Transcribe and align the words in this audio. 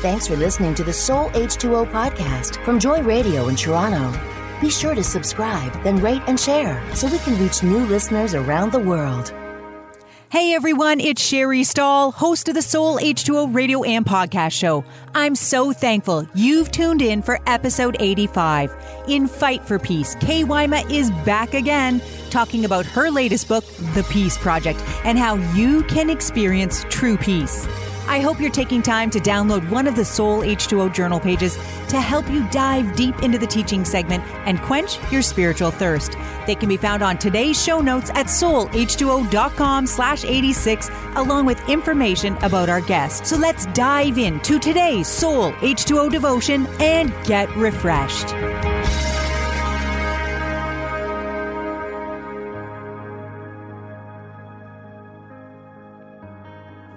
Thanks 0.00 0.28
for 0.28 0.36
listening 0.36 0.76
to 0.76 0.84
the 0.84 0.92
Soul 0.92 1.28
H2O 1.30 1.90
podcast 1.90 2.64
from 2.64 2.78
Joy 2.78 3.02
Radio 3.02 3.48
in 3.48 3.56
Toronto. 3.56 4.16
Be 4.60 4.70
sure 4.70 4.94
to 4.94 5.02
subscribe, 5.02 5.72
then 5.82 5.96
rate 5.96 6.22
and 6.28 6.38
share 6.38 6.80
so 6.94 7.08
we 7.08 7.18
can 7.18 7.36
reach 7.42 7.64
new 7.64 7.84
listeners 7.84 8.32
around 8.32 8.70
the 8.70 8.78
world. 8.78 9.34
Hey 10.28 10.54
everyone, 10.54 11.00
it's 11.00 11.20
Sherry 11.20 11.64
Stahl, 11.64 12.12
host 12.12 12.48
of 12.48 12.54
the 12.54 12.62
Soul 12.62 13.00
H2O 13.00 13.52
radio 13.52 13.82
and 13.82 14.06
podcast 14.06 14.52
show. 14.52 14.84
I'm 15.16 15.34
so 15.34 15.72
thankful 15.72 16.28
you've 16.32 16.70
tuned 16.70 17.02
in 17.02 17.20
for 17.20 17.40
episode 17.48 17.96
85. 17.98 18.72
In 19.08 19.26
Fight 19.26 19.64
for 19.64 19.80
Peace, 19.80 20.14
Kay 20.20 20.44
Wyma 20.44 20.88
is 20.92 21.10
back 21.26 21.54
again, 21.54 22.00
talking 22.30 22.64
about 22.64 22.86
her 22.86 23.10
latest 23.10 23.48
book, 23.48 23.64
The 23.94 24.06
Peace 24.10 24.38
Project, 24.38 24.80
and 25.04 25.18
how 25.18 25.34
you 25.54 25.82
can 25.84 26.08
experience 26.08 26.84
true 26.88 27.16
peace. 27.16 27.66
I 28.08 28.20
hope 28.20 28.40
you're 28.40 28.50
taking 28.50 28.80
time 28.80 29.10
to 29.10 29.20
download 29.20 29.68
one 29.68 29.86
of 29.86 29.94
the 29.94 30.04
Soul 30.04 30.40
H2O 30.40 30.94
journal 30.94 31.20
pages 31.20 31.56
to 31.88 32.00
help 32.00 32.28
you 32.30 32.48
dive 32.48 32.96
deep 32.96 33.22
into 33.22 33.36
the 33.36 33.46
teaching 33.46 33.84
segment 33.84 34.24
and 34.46 34.62
quench 34.62 34.98
your 35.12 35.20
spiritual 35.20 35.70
thirst. 35.70 36.16
They 36.46 36.54
can 36.54 36.70
be 36.70 36.78
found 36.78 37.02
on 37.02 37.18
today's 37.18 37.62
show 37.62 37.80
notes 37.80 38.08
at 38.14 38.26
soulh2o.com 38.26 39.86
slash 39.86 40.24
86, 40.24 40.90
along 41.16 41.44
with 41.44 41.68
information 41.68 42.38
about 42.38 42.70
our 42.70 42.80
guests. 42.80 43.28
So 43.28 43.36
let's 43.36 43.66
dive 43.66 44.16
into 44.16 44.58
today's 44.58 45.06
Soul 45.06 45.52
H2O 45.52 46.10
devotion 46.10 46.66
and 46.80 47.12
get 47.24 47.54
refreshed. 47.56 48.77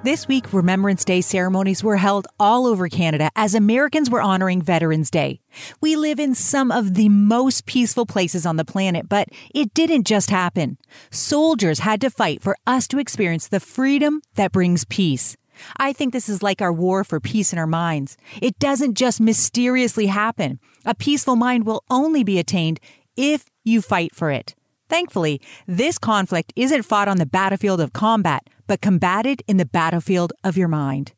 This 0.04 0.28
week, 0.28 0.52
Remembrance 0.52 1.06
Day 1.06 1.22
ceremonies 1.22 1.84
were 1.84 1.98
held 1.98 2.28
all 2.40 2.66
over 2.66 2.90
Canada 2.90 3.30
as 3.36 3.54
Americans 3.54 4.10
were 4.10 4.20
honoring 4.20 4.60
Veterans 4.60 5.12
Day. 5.12 5.42
We 5.80 5.96
live 5.96 6.20
in 6.20 6.34
some 6.34 6.72
of 6.72 6.96
the 6.96 7.08
most 7.08 7.68
peaceful 7.68 8.08
places 8.08 8.44
on 8.44 8.56
the 8.56 8.66
planet, 8.66 9.08
but 9.08 9.28
it 9.54 9.76
didn't 9.76 10.08
just 10.08 10.32
happen. 10.32 10.80
Soldiers 11.12 11.80
had 11.80 12.02
to 12.02 12.10
fight 12.10 12.42
for 12.42 12.58
us 12.66 12.88
to 12.88 12.98
experience 12.98 13.48
the 13.48 13.60
freedom 13.60 14.24
that 14.34 14.52
brings 14.52 14.86
peace. 14.86 15.38
I 15.78 15.94
think 15.94 16.14
this 16.14 16.30
is 16.30 16.42
like 16.42 16.64
our 16.64 16.74
war 16.74 17.04
for 17.04 17.20
peace 17.20 17.54
in 17.54 17.60
our 17.60 17.68
minds. 17.68 18.18
It 18.42 18.58
doesn't 18.58 18.96
just 18.96 19.22
mysteriously 19.22 20.08
happen. 20.08 20.60
A 20.84 20.96
peaceful 20.96 21.36
mind 21.36 21.68
will 21.68 21.84
only 21.92 22.24
be 22.24 22.40
attained 22.40 22.80
if 23.16 23.46
you 23.64 23.84
fight 23.84 24.16
for 24.16 24.32
it. 24.32 24.56
Thankfully, 24.90 25.40
this 25.68 25.98
conflict 25.98 26.52
isn't 26.56 26.84
fought 26.84 27.08
on 27.08 27.18
the 27.18 27.26
battlefield 27.26 27.80
of 27.80 27.94
combat, 27.94 28.44
but 28.72 28.80
combated 28.80 29.44
in 29.50 29.58
the 29.58 29.66
battlefield 29.66 30.32
of 30.46 30.56
your 30.56 30.70
mind. 30.70 31.12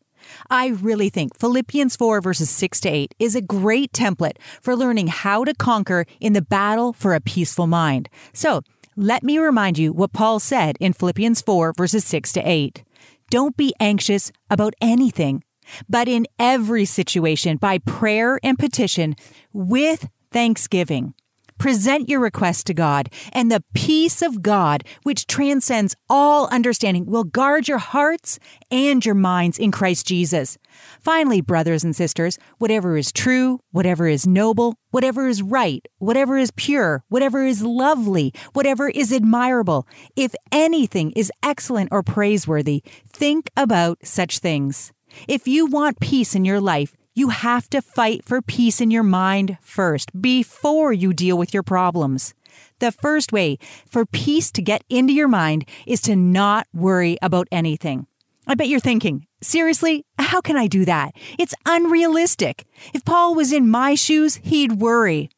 I 0.49 0.69
really 0.69 1.09
think 1.09 1.37
Philippians 1.37 1.95
4 1.95 2.19
verses 2.19 2.49
6 2.49 2.79
to 2.79 2.89
8 2.89 3.13
is 3.19 3.35
a 3.35 3.43
great 3.43 3.91
template 3.91 4.37
for 4.59 4.75
learning 4.75 5.05
how 5.05 5.43
to 5.43 5.53
conquer 5.53 6.07
in 6.19 6.33
the 6.33 6.41
battle 6.41 6.93
for 6.93 7.13
a 7.13 7.21
peaceful 7.21 7.67
mind. 7.67 8.09
So, 8.33 8.63
let 8.95 9.21
me 9.21 9.37
remind 9.37 9.77
you 9.77 9.93
what 9.93 10.13
Paul 10.13 10.39
said 10.39 10.77
in 10.79 10.93
Philippians 10.93 11.43
4 11.43 11.73
verses 11.77 12.03
6 12.05 12.33
to 12.33 12.41
8. 12.41 12.83
Don't 13.29 13.55
be 13.55 13.71
anxious 13.79 14.31
about 14.49 14.73
anything, 14.81 15.43
but 15.87 16.07
in 16.07 16.25
every 16.39 16.85
situation 16.85 17.57
by 17.57 17.77
prayer 17.77 18.39
and 18.41 18.57
petition 18.57 19.13
with 19.53 20.09
thanksgiving 20.31 21.13
Present 21.57 22.09
your 22.09 22.19
request 22.19 22.67
to 22.67 22.73
God, 22.73 23.09
and 23.31 23.51
the 23.51 23.63
peace 23.73 24.21
of 24.21 24.41
God, 24.41 24.83
which 25.03 25.27
transcends 25.27 25.95
all 26.09 26.47
understanding, 26.47 27.05
will 27.05 27.23
guard 27.23 27.67
your 27.67 27.77
hearts 27.77 28.39
and 28.71 29.05
your 29.05 29.15
minds 29.15 29.57
in 29.57 29.71
Christ 29.71 30.07
Jesus. 30.07 30.57
Finally, 30.99 31.41
brothers 31.41 31.83
and 31.83 31.95
sisters, 31.95 32.37
whatever 32.57 32.97
is 32.97 33.11
true, 33.11 33.59
whatever 33.71 34.07
is 34.07 34.27
noble, 34.27 34.75
whatever 34.91 35.27
is 35.27 35.41
right, 35.41 35.85
whatever 35.99 36.37
is 36.37 36.51
pure, 36.51 37.03
whatever 37.09 37.45
is 37.45 37.61
lovely, 37.61 38.33
whatever 38.53 38.89
is 38.89 39.11
admirable, 39.11 39.87
if 40.15 40.33
anything 40.51 41.11
is 41.11 41.31
excellent 41.43 41.89
or 41.91 42.03
praiseworthy, 42.03 42.83
think 43.07 43.49
about 43.55 43.97
such 44.03 44.39
things. 44.39 44.91
If 45.27 45.47
you 45.47 45.67
want 45.67 45.99
peace 45.99 46.35
in 46.35 46.45
your 46.45 46.59
life, 46.59 46.95
you 47.13 47.29
have 47.29 47.69
to 47.69 47.81
fight 47.81 48.25
for 48.25 48.41
peace 48.41 48.81
in 48.81 48.91
your 48.91 49.03
mind 49.03 49.57
first 49.61 50.09
before 50.19 50.91
you 50.91 51.13
deal 51.13 51.37
with 51.37 51.53
your 51.53 51.63
problems. 51.63 52.33
The 52.79 52.91
first 52.91 53.31
way 53.31 53.57
for 53.87 54.05
peace 54.05 54.51
to 54.51 54.61
get 54.61 54.83
into 54.89 55.13
your 55.13 55.27
mind 55.27 55.65
is 55.85 56.01
to 56.01 56.15
not 56.15 56.67
worry 56.73 57.17
about 57.21 57.47
anything. 57.51 58.07
I 58.45 58.55
bet 58.55 58.67
you're 58.67 58.79
thinking, 58.79 59.25
seriously, 59.41 60.05
how 60.19 60.41
can 60.41 60.57
I 60.57 60.67
do 60.67 60.83
that? 60.85 61.13
It's 61.39 61.55
unrealistic. 61.65 62.65
If 62.93 63.05
Paul 63.05 63.35
was 63.35 63.53
in 63.53 63.69
my 63.69 63.95
shoes, 63.95 64.35
he'd 64.43 64.73
worry. 64.73 65.29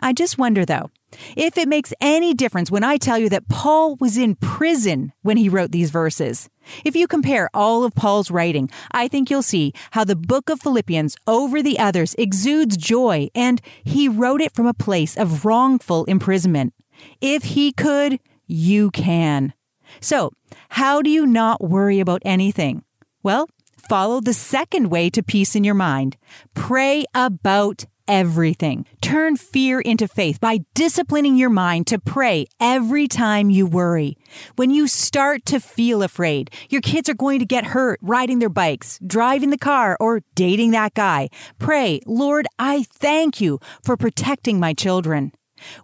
I 0.00 0.12
just 0.12 0.38
wonder 0.38 0.64
though, 0.64 0.90
if 1.36 1.58
it 1.58 1.68
makes 1.68 1.92
any 2.00 2.34
difference 2.34 2.70
when 2.70 2.84
I 2.84 2.96
tell 2.96 3.18
you 3.18 3.28
that 3.30 3.48
Paul 3.48 3.96
was 3.96 4.16
in 4.16 4.34
prison 4.36 5.12
when 5.22 5.36
he 5.36 5.48
wrote 5.48 5.72
these 5.72 5.90
verses. 5.90 6.48
If 6.84 6.94
you 6.94 7.06
compare 7.06 7.48
all 7.54 7.84
of 7.84 7.94
Paul's 7.94 8.30
writing, 8.30 8.70
I 8.92 9.08
think 9.08 9.30
you'll 9.30 9.42
see 9.42 9.72
how 9.92 10.04
the 10.04 10.16
book 10.16 10.50
of 10.50 10.60
Philippians 10.60 11.16
over 11.26 11.62
the 11.62 11.78
others 11.78 12.14
exudes 12.18 12.76
joy, 12.76 13.28
and 13.34 13.60
he 13.84 14.08
wrote 14.08 14.40
it 14.40 14.54
from 14.54 14.66
a 14.66 14.74
place 14.74 15.16
of 15.16 15.44
wrongful 15.44 16.04
imprisonment. 16.04 16.74
If 17.20 17.44
he 17.44 17.72
could, 17.72 18.20
you 18.46 18.90
can. 18.90 19.54
So, 20.00 20.32
how 20.70 21.02
do 21.02 21.10
you 21.10 21.26
not 21.26 21.62
worry 21.62 22.00
about 22.00 22.22
anything? 22.24 22.84
Well, 23.22 23.48
follow 23.88 24.20
the 24.20 24.32
second 24.32 24.90
way 24.90 25.10
to 25.10 25.22
peace 25.22 25.56
in 25.56 25.64
your 25.64 25.74
mind. 25.74 26.16
Pray 26.54 27.04
about 27.14 27.84
everything. 28.06 28.86
Turn 29.00 29.36
fear 29.36 29.80
into 29.80 30.08
faith 30.08 30.40
by 30.40 30.60
disciplining 30.74 31.36
your 31.36 31.50
mind 31.50 31.86
to 31.88 31.98
pray 31.98 32.46
every 32.60 33.08
time 33.08 33.50
you 33.50 33.66
worry. 33.66 34.16
When 34.56 34.70
you 34.70 34.88
start 34.88 35.44
to 35.46 35.60
feel 35.60 36.02
afraid, 36.02 36.50
your 36.68 36.80
kids 36.80 37.08
are 37.08 37.14
going 37.14 37.38
to 37.38 37.46
get 37.46 37.66
hurt 37.66 37.98
riding 38.02 38.38
their 38.38 38.48
bikes, 38.48 38.98
driving 39.06 39.50
the 39.50 39.58
car, 39.58 39.96
or 40.00 40.22
dating 40.34 40.72
that 40.72 40.94
guy. 40.94 41.28
Pray, 41.58 42.00
Lord, 42.06 42.46
I 42.58 42.84
thank 42.84 43.40
you 43.40 43.60
for 43.84 43.96
protecting 43.96 44.58
my 44.58 44.74
children. 44.74 45.32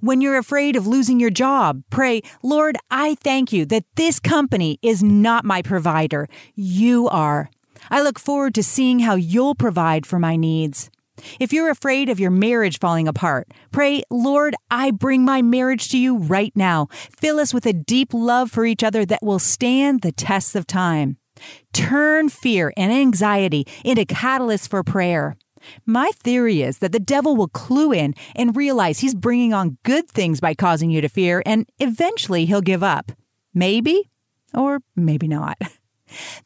When 0.01 0.21
you're 0.21 0.39
afraid 0.39 0.77
of 0.77 0.87
losing 0.87 1.21
your 1.21 1.31
job, 1.31 1.83
pray, 1.91 2.23
Lord, 2.43 2.77
I 2.91 3.15
thank 3.17 3.53
you 3.53 3.65
that 3.67 3.85
this 3.97 4.19
company 4.19 4.79
is 4.83 5.03
not 5.03 5.45
my 5.45 5.63
provider. 5.63 6.29
You 6.55 7.09
are. 7.09 7.51
I 7.91 8.03
look 8.03 8.19
forward 8.19 8.55
to 8.55 8.63
seeing 8.63 9.01
how 9.01 9.15
you'll 9.15 9.55
provide 9.55 10.07
for 10.07 10.19
my 10.19 10.37
needs. 10.37 10.91
If 11.41 11.53
you're 11.53 11.71
afraid 11.71 12.09
of 12.09 12.21
your 12.21 12.31
marriage 12.31 12.79
falling 12.79 13.09
apart, 13.09 13.49
pray, 13.73 14.03
Lord, 14.11 14.55
I 14.71 14.91
bring 14.91 15.25
my 15.25 15.43
marriage 15.43 15.89
to 15.91 15.99
you 15.99 16.19
right 16.19 16.53
now. 16.55 16.89
Fill 16.91 17.39
us 17.39 17.55
with 17.55 17.67
a 17.67 17.73
deep 17.73 18.13
love 18.13 18.51
for 18.51 18.65
each 18.65 18.83
other 18.83 19.05
that 19.07 19.23
will 19.23 19.39
stand 19.39 20.03
the 20.03 20.13
tests 20.13 20.55
of 20.55 20.67
time. 20.67 21.17
Turn 21.73 22.29
fear 22.29 22.73
and 22.77 22.93
anxiety 22.93 23.67
into 23.85 24.05
catalysts 24.05 24.69
for 24.69 24.83
prayer. 24.83 25.37
My 25.85 26.11
theory 26.15 26.63
is 26.63 26.79
that 26.79 26.93
the 26.93 27.01
devil 27.01 27.37
will 27.37 27.49
clue 27.49 27.93
in 27.93 28.15
and 28.35 28.57
realize 28.57 29.01
he's 29.01 29.15
bringing 29.15 29.53
on 29.53 29.79
good 29.83 30.09
things 30.09 30.41
by 30.41 30.55
causing 30.55 30.91
you 30.91 31.01
to 31.01 31.09
fear, 31.09 31.43
and 31.45 31.69
eventually 31.79 32.47
he'll 32.47 32.61
give 32.61 32.83
up. 32.83 33.13
Maybe, 33.53 34.11
or 34.55 34.81
maybe 34.95 35.29
not. 35.29 35.59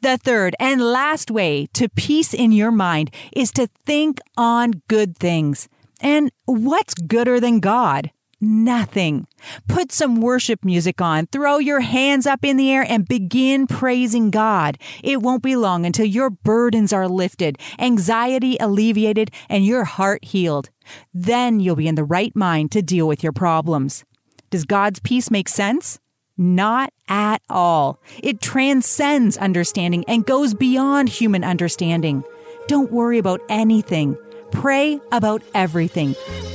The 0.03 0.19
third 0.19 0.57
and 0.59 0.81
last 0.81 1.31
way 1.31 1.67
to 1.75 1.89
peace 1.89 2.35
in 2.35 2.53
your 2.53 2.71
mind 2.71 3.11
is 3.33 3.51
to 3.53 3.69
think 3.85 4.21
on 4.37 4.83
good 4.89 5.17
things. 5.19 5.69
And 6.01 6.31
what's 6.47 6.95
gooder 6.95 7.41
than 7.41 7.61
God? 7.61 8.11
Nothing. 8.43 9.27
Put 9.69 9.93
some 9.93 10.23
worship 10.23 10.65
music 10.65 11.03
on, 11.03 11.27
throw 11.27 11.59
your 11.59 11.81
hands 11.81 12.27
up 12.27 12.43
in 12.43 12.57
the 12.57 12.73
air, 12.73 12.87
and 12.89 13.07
begin 13.07 13.67
praising 13.67 14.31
God. 14.31 14.79
It 15.05 15.21
won't 15.21 15.43
be 15.43 15.57
long 15.57 15.85
until 15.85 16.07
your 16.07 16.31
burdens 16.31 16.91
are 16.91 17.07
lifted, 17.07 17.59
anxiety 17.79 18.57
alleviated, 18.59 19.31
and 19.51 19.67
your 19.67 19.85
heart 19.85 20.25
healed. 20.25 20.71
Then 21.13 21.61
you'll 21.61 21.77
be 21.77 21.89
in 21.89 21.97
the 21.97 22.05
right 22.05 22.35
mind 22.35 22.73
to 22.73 22.81
deal 22.81 23.07
with 23.07 23.23
your 23.23 23.33
problems. 23.33 24.05
Does 24.49 24.65
God's 24.65 25.01
peace 25.01 25.31
make 25.31 25.49
sense? 25.49 26.01
Not 26.41 26.95
at 27.07 27.43
all. 27.51 28.01
It 28.23 28.41
transcends 28.41 29.37
understanding 29.37 30.07
and 30.09 30.25
goes 30.25 30.55
beyond 30.55 31.11
human 31.11 31.45
understanding. 31.45 32.25
Don't 32.67 32.91
worry 32.91 33.19
about 33.19 33.43
anything. 33.51 34.17
Pray 34.51 34.99
about 35.13 35.43
everything. 35.53 36.15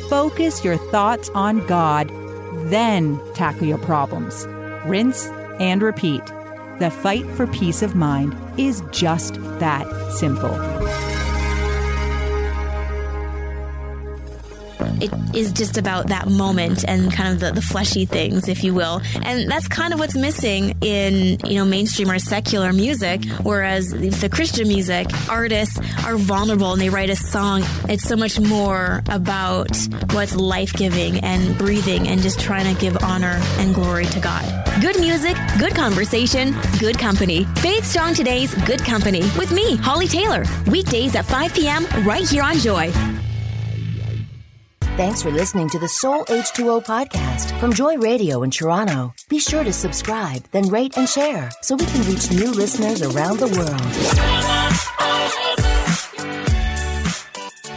Focus 0.10 0.66
your 0.66 0.78
thoughts 0.90 1.30
on 1.36 1.64
God, 1.68 2.10
then 2.72 3.22
tackle 3.36 3.68
your 3.68 3.78
problems. 3.78 4.48
Rinse 4.88 5.28
and 5.60 5.84
repeat. 5.84 6.26
The 6.80 6.90
fight 6.90 7.28
for 7.36 7.46
peace 7.46 7.84
of 7.84 7.94
mind 7.94 8.36
is 8.58 8.82
just 8.92 9.36
that 9.60 9.86
simple. 10.14 11.15
It 15.01 15.12
is 15.36 15.51
just 15.51 15.77
about 15.77 16.07
that 16.07 16.27
moment 16.27 16.86
and 16.88 17.12
kind 17.12 17.33
of 17.33 17.39
the, 17.39 17.51
the 17.51 17.62
fleshy 17.62 18.06
things, 18.06 18.48
if 18.48 18.63
you 18.63 18.74
will. 18.74 19.01
And 19.24 19.50
that's 19.50 19.68
kind 19.68 19.94
of 19.94 20.00
what's 20.00 20.16
missing 20.16 20.75
in, 20.81 21.39
you 21.45 21.56
know, 21.56 21.66
mainstream 21.66 22.10
or 22.10 22.19
secular 22.19 22.74
music. 22.74 23.25
Whereas 23.44 23.89
the 23.89 24.30
Christian 24.30 24.68
music, 24.68 25.07
artists 25.30 25.80
are 26.06 26.18
vulnerable 26.18 26.74
and 26.74 26.81
they 26.81 26.89
write 26.89 27.10
a 27.10 27.16
song. 27.16 27.63
It's 27.89 28.07
so 28.07 28.16
much 28.16 28.39
more 28.39 29.01
about 29.10 29.75
what's 30.12 30.36
life 30.36 30.74
giving 30.74 31.19
and 31.19 31.57
breathing 31.57 32.07
and 32.07 32.22
just 32.22 32.39
trying 32.39 32.74
to 32.74 32.80
give 32.80 32.98
honor 33.04 33.39
and 33.57 33.74
glory 33.74 34.06
to 34.06 34.19
God. 34.19 34.45
Good 34.81 35.00
music, 35.00 35.38
good 35.57 35.75
conversation, 35.75 36.54
good 36.80 36.98
company. 36.98 37.45
Faith 37.57 37.86
Strong 37.86 38.16
Today's 38.16 38.54
Good 38.66 38.83
Company 38.83 39.22
with 39.38 39.51
me, 39.51 39.75
Holly 39.77 40.07
Taylor. 40.07 40.44
Weekdays 40.68 41.16
at 41.16 41.25
5 41.25 41.54
p.m. 41.54 41.86
right 42.06 42.27
here 42.27 42.44
on 42.44 42.56
Joy. 42.57 42.92
Thanks 44.98 45.22
for 45.22 45.30
listening 45.30 45.68
to 45.72 45.78
the 45.78 45.90
Soul 45.90 46.24
H2O 46.24 46.86
podcast 46.86 47.60
from 47.60 47.74
Joy 47.74 47.98
Radio 47.98 48.44
in 48.44 48.50
Toronto. 48.50 49.14
Be 49.28 49.40
sure 49.40 49.66
to 49.66 49.74
subscribe, 49.74 50.46
then 50.52 50.70
rate 50.70 50.96
and 50.96 51.10
share 51.10 51.52
so 51.62 51.76
we 51.76 51.86
can 51.86 52.10
reach 52.10 52.32
new 52.32 52.50
listeners 52.50 53.02
around 53.02 53.40
the 53.40 53.48
world. 53.58 53.82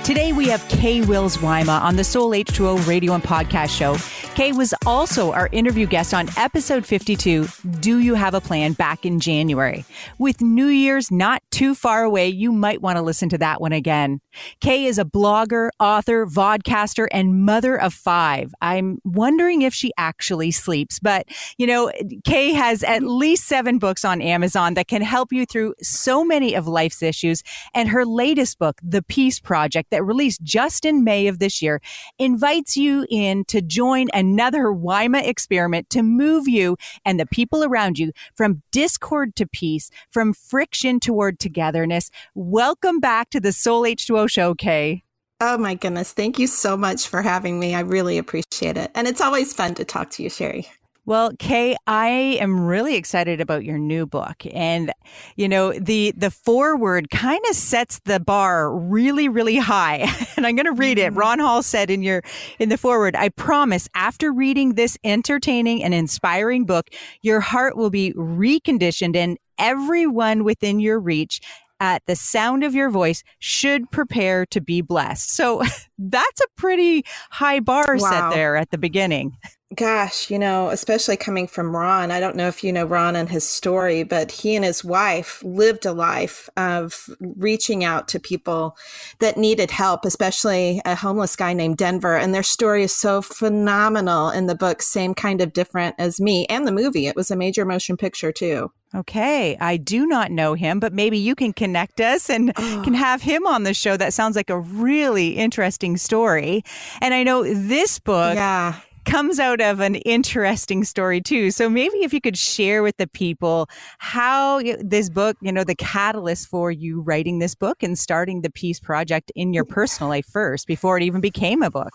Today 0.04 0.32
we 0.32 0.46
have 0.48 0.66
Kay 0.68 1.00
Wills 1.00 1.38
Wyma 1.38 1.80
on 1.82 1.96
the 1.96 2.04
Soul 2.04 2.30
H2O 2.30 2.86
radio 2.86 3.14
and 3.14 3.22
podcast 3.22 3.76
show. 3.76 3.96
Kay 4.38 4.52
was 4.52 4.72
also 4.86 5.32
our 5.32 5.48
interview 5.50 5.84
guest 5.84 6.14
on 6.14 6.28
episode 6.36 6.86
52, 6.86 7.48
Do 7.80 7.98
You 7.98 8.14
Have 8.14 8.34
a 8.34 8.40
Plan, 8.40 8.72
back 8.72 9.04
in 9.04 9.18
January. 9.18 9.84
With 10.20 10.40
New 10.40 10.68
Year's 10.68 11.10
not 11.10 11.42
too 11.50 11.74
far 11.74 12.04
away, 12.04 12.28
you 12.28 12.52
might 12.52 12.80
want 12.80 12.98
to 12.98 13.02
listen 13.02 13.28
to 13.30 13.38
that 13.38 13.60
one 13.60 13.72
again. 13.72 14.20
Kay 14.60 14.84
is 14.84 14.96
a 14.96 15.04
blogger, 15.04 15.70
author, 15.80 16.24
vodcaster, 16.24 17.08
and 17.10 17.44
mother 17.44 17.80
of 17.80 17.92
five. 17.92 18.54
I'm 18.60 18.98
wondering 19.04 19.62
if 19.62 19.74
she 19.74 19.90
actually 19.98 20.52
sleeps, 20.52 21.00
but 21.00 21.26
you 21.56 21.66
know, 21.66 21.90
Kay 22.24 22.52
has 22.52 22.84
at 22.84 23.02
least 23.02 23.46
seven 23.46 23.80
books 23.80 24.04
on 24.04 24.22
Amazon 24.22 24.74
that 24.74 24.86
can 24.86 25.02
help 25.02 25.32
you 25.32 25.46
through 25.46 25.74
so 25.82 26.24
many 26.24 26.54
of 26.54 26.68
life's 26.68 27.02
issues. 27.02 27.42
And 27.74 27.88
her 27.88 28.06
latest 28.06 28.60
book, 28.60 28.78
The 28.84 29.02
Peace 29.02 29.40
Project, 29.40 29.90
that 29.90 30.04
released 30.04 30.44
just 30.44 30.84
in 30.84 31.02
May 31.02 31.26
of 31.26 31.40
this 31.40 31.60
year, 31.60 31.80
invites 32.20 32.76
you 32.76 33.04
in 33.10 33.44
to 33.46 33.60
join 33.60 34.06
and 34.14 34.27
another 34.28 34.64
Wyma 34.64 35.26
experiment 35.26 35.88
to 35.90 36.02
move 36.02 36.46
you 36.46 36.76
and 37.04 37.18
the 37.18 37.26
people 37.26 37.64
around 37.64 37.98
you 37.98 38.12
from 38.34 38.62
discord 38.70 39.34
to 39.36 39.46
peace, 39.46 39.90
from 40.10 40.34
friction 40.34 41.00
toward 41.00 41.38
togetherness. 41.38 42.10
Welcome 42.34 43.00
back 43.00 43.30
to 43.30 43.40
the 43.40 43.52
Soul 43.52 43.82
H2O 43.82 44.30
show, 44.30 44.54
Kay. 44.54 45.02
Oh 45.40 45.56
my 45.56 45.74
goodness. 45.74 46.12
Thank 46.12 46.38
you 46.38 46.48
so 46.48 46.76
much 46.76 47.06
for 47.06 47.22
having 47.22 47.60
me. 47.60 47.74
I 47.74 47.80
really 47.80 48.18
appreciate 48.18 48.76
it. 48.76 48.90
And 48.94 49.06
it's 49.06 49.20
always 49.20 49.52
fun 49.52 49.74
to 49.76 49.84
talk 49.84 50.10
to 50.10 50.22
you, 50.22 50.28
Sherry. 50.28 50.68
Well, 51.08 51.32
Kay, 51.38 51.74
I 51.86 52.36
am 52.38 52.66
really 52.66 52.94
excited 52.94 53.40
about 53.40 53.64
your 53.64 53.78
new 53.78 54.04
book. 54.04 54.44
And, 54.52 54.92
you 55.36 55.48
know, 55.48 55.72
the 55.72 56.12
the 56.14 56.30
foreword 56.30 57.08
kind 57.08 57.42
of 57.48 57.56
sets 57.56 57.98
the 58.00 58.20
bar 58.20 58.70
really, 58.70 59.26
really 59.26 59.56
high. 59.56 60.06
and 60.36 60.46
I'm 60.46 60.54
gonna 60.54 60.72
read 60.72 60.98
it. 60.98 61.12
Mm-hmm. 61.12 61.18
Ron 61.18 61.38
Hall 61.38 61.62
said 61.62 61.88
in 61.90 62.02
your 62.02 62.20
in 62.58 62.68
the 62.68 62.76
foreword, 62.76 63.16
I 63.16 63.30
promise 63.30 63.88
after 63.94 64.30
reading 64.30 64.74
this 64.74 64.98
entertaining 65.02 65.82
and 65.82 65.94
inspiring 65.94 66.66
book, 66.66 66.90
your 67.22 67.40
heart 67.40 67.74
will 67.74 67.88
be 67.88 68.12
reconditioned 68.12 69.16
and 69.16 69.38
everyone 69.58 70.44
within 70.44 70.78
your 70.78 71.00
reach 71.00 71.40
at 71.80 72.04
the 72.04 72.16
sound 72.16 72.64
of 72.64 72.74
your 72.74 72.90
voice 72.90 73.22
should 73.38 73.90
prepare 73.90 74.44
to 74.44 74.60
be 74.60 74.82
blessed. 74.82 75.34
So 75.34 75.62
that's 75.98 76.40
a 76.42 76.46
pretty 76.58 77.04
high 77.30 77.60
bar 77.60 77.96
wow. 77.98 78.10
set 78.10 78.30
there 78.34 78.56
at 78.56 78.70
the 78.70 78.78
beginning. 78.78 79.38
Gosh, 79.74 80.30
you 80.30 80.38
know, 80.38 80.70
especially 80.70 81.18
coming 81.18 81.46
from 81.46 81.76
Ron. 81.76 82.10
I 82.10 82.20
don't 82.20 82.36
know 82.36 82.48
if 82.48 82.64
you 82.64 82.72
know 82.72 82.86
Ron 82.86 83.14
and 83.14 83.28
his 83.28 83.46
story, 83.46 84.02
but 84.02 84.30
he 84.30 84.56
and 84.56 84.64
his 84.64 84.82
wife 84.82 85.42
lived 85.44 85.84
a 85.84 85.92
life 85.92 86.48
of 86.56 87.10
reaching 87.20 87.84
out 87.84 88.08
to 88.08 88.18
people 88.18 88.78
that 89.18 89.36
needed 89.36 89.70
help, 89.70 90.06
especially 90.06 90.80
a 90.86 90.94
homeless 90.94 91.36
guy 91.36 91.52
named 91.52 91.76
Denver. 91.76 92.16
And 92.16 92.34
their 92.34 92.42
story 92.42 92.82
is 92.82 92.94
so 92.94 93.20
phenomenal 93.20 94.30
in 94.30 94.46
the 94.46 94.54
book, 94.54 94.80
same 94.80 95.12
kind 95.12 95.42
of 95.42 95.52
different 95.52 95.96
as 95.98 96.18
me 96.18 96.46
and 96.46 96.66
the 96.66 96.72
movie. 96.72 97.06
It 97.06 97.14
was 97.14 97.30
a 97.30 97.36
major 97.36 97.66
motion 97.66 97.98
picture, 97.98 98.32
too. 98.32 98.72
Okay, 98.94 99.54
I 99.60 99.76
do 99.76 100.06
not 100.06 100.30
know 100.30 100.54
him, 100.54 100.80
but 100.80 100.94
maybe 100.94 101.18
you 101.18 101.34
can 101.34 101.52
connect 101.52 102.00
us 102.00 102.30
and 102.30 102.54
oh. 102.56 102.80
can 102.82 102.94
have 102.94 103.20
him 103.20 103.46
on 103.46 103.64
the 103.64 103.74
show. 103.74 103.98
That 103.98 104.14
sounds 104.14 104.34
like 104.34 104.48
a 104.48 104.58
really 104.58 105.36
interesting 105.36 105.98
story. 105.98 106.64
And 107.02 107.12
I 107.12 107.22
know 107.22 107.42
this 107.42 107.98
book 107.98 108.34
yeah 108.34 108.80
comes 109.04 109.38
out 109.38 109.60
of 109.60 109.80
an 109.80 109.96
interesting 109.96 110.84
story 110.84 111.20
too. 111.20 111.50
So 111.50 111.68
maybe 111.68 111.98
if 111.98 112.12
you 112.12 112.20
could 112.20 112.36
share 112.36 112.82
with 112.82 112.96
the 112.96 113.06
people 113.06 113.68
how 113.98 114.62
this 114.80 115.10
book, 115.10 115.36
you 115.40 115.52
know, 115.52 115.64
the 115.64 115.74
catalyst 115.74 116.48
for 116.48 116.70
you 116.70 117.00
writing 117.00 117.38
this 117.38 117.54
book 117.54 117.82
and 117.82 117.98
starting 117.98 118.42
the 118.42 118.50
Peace 118.50 118.80
Project 118.80 119.32
in 119.34 119.52
your 119.52 119.64
personal 119.64 120.08
life 120.08 120.26
first 120.26 120.66
before 120.66 120.96
it 120.96 121.02
even 121.02 121.20
became 121.20 121.62
a 121.62 121.70
book. 121.70 121.92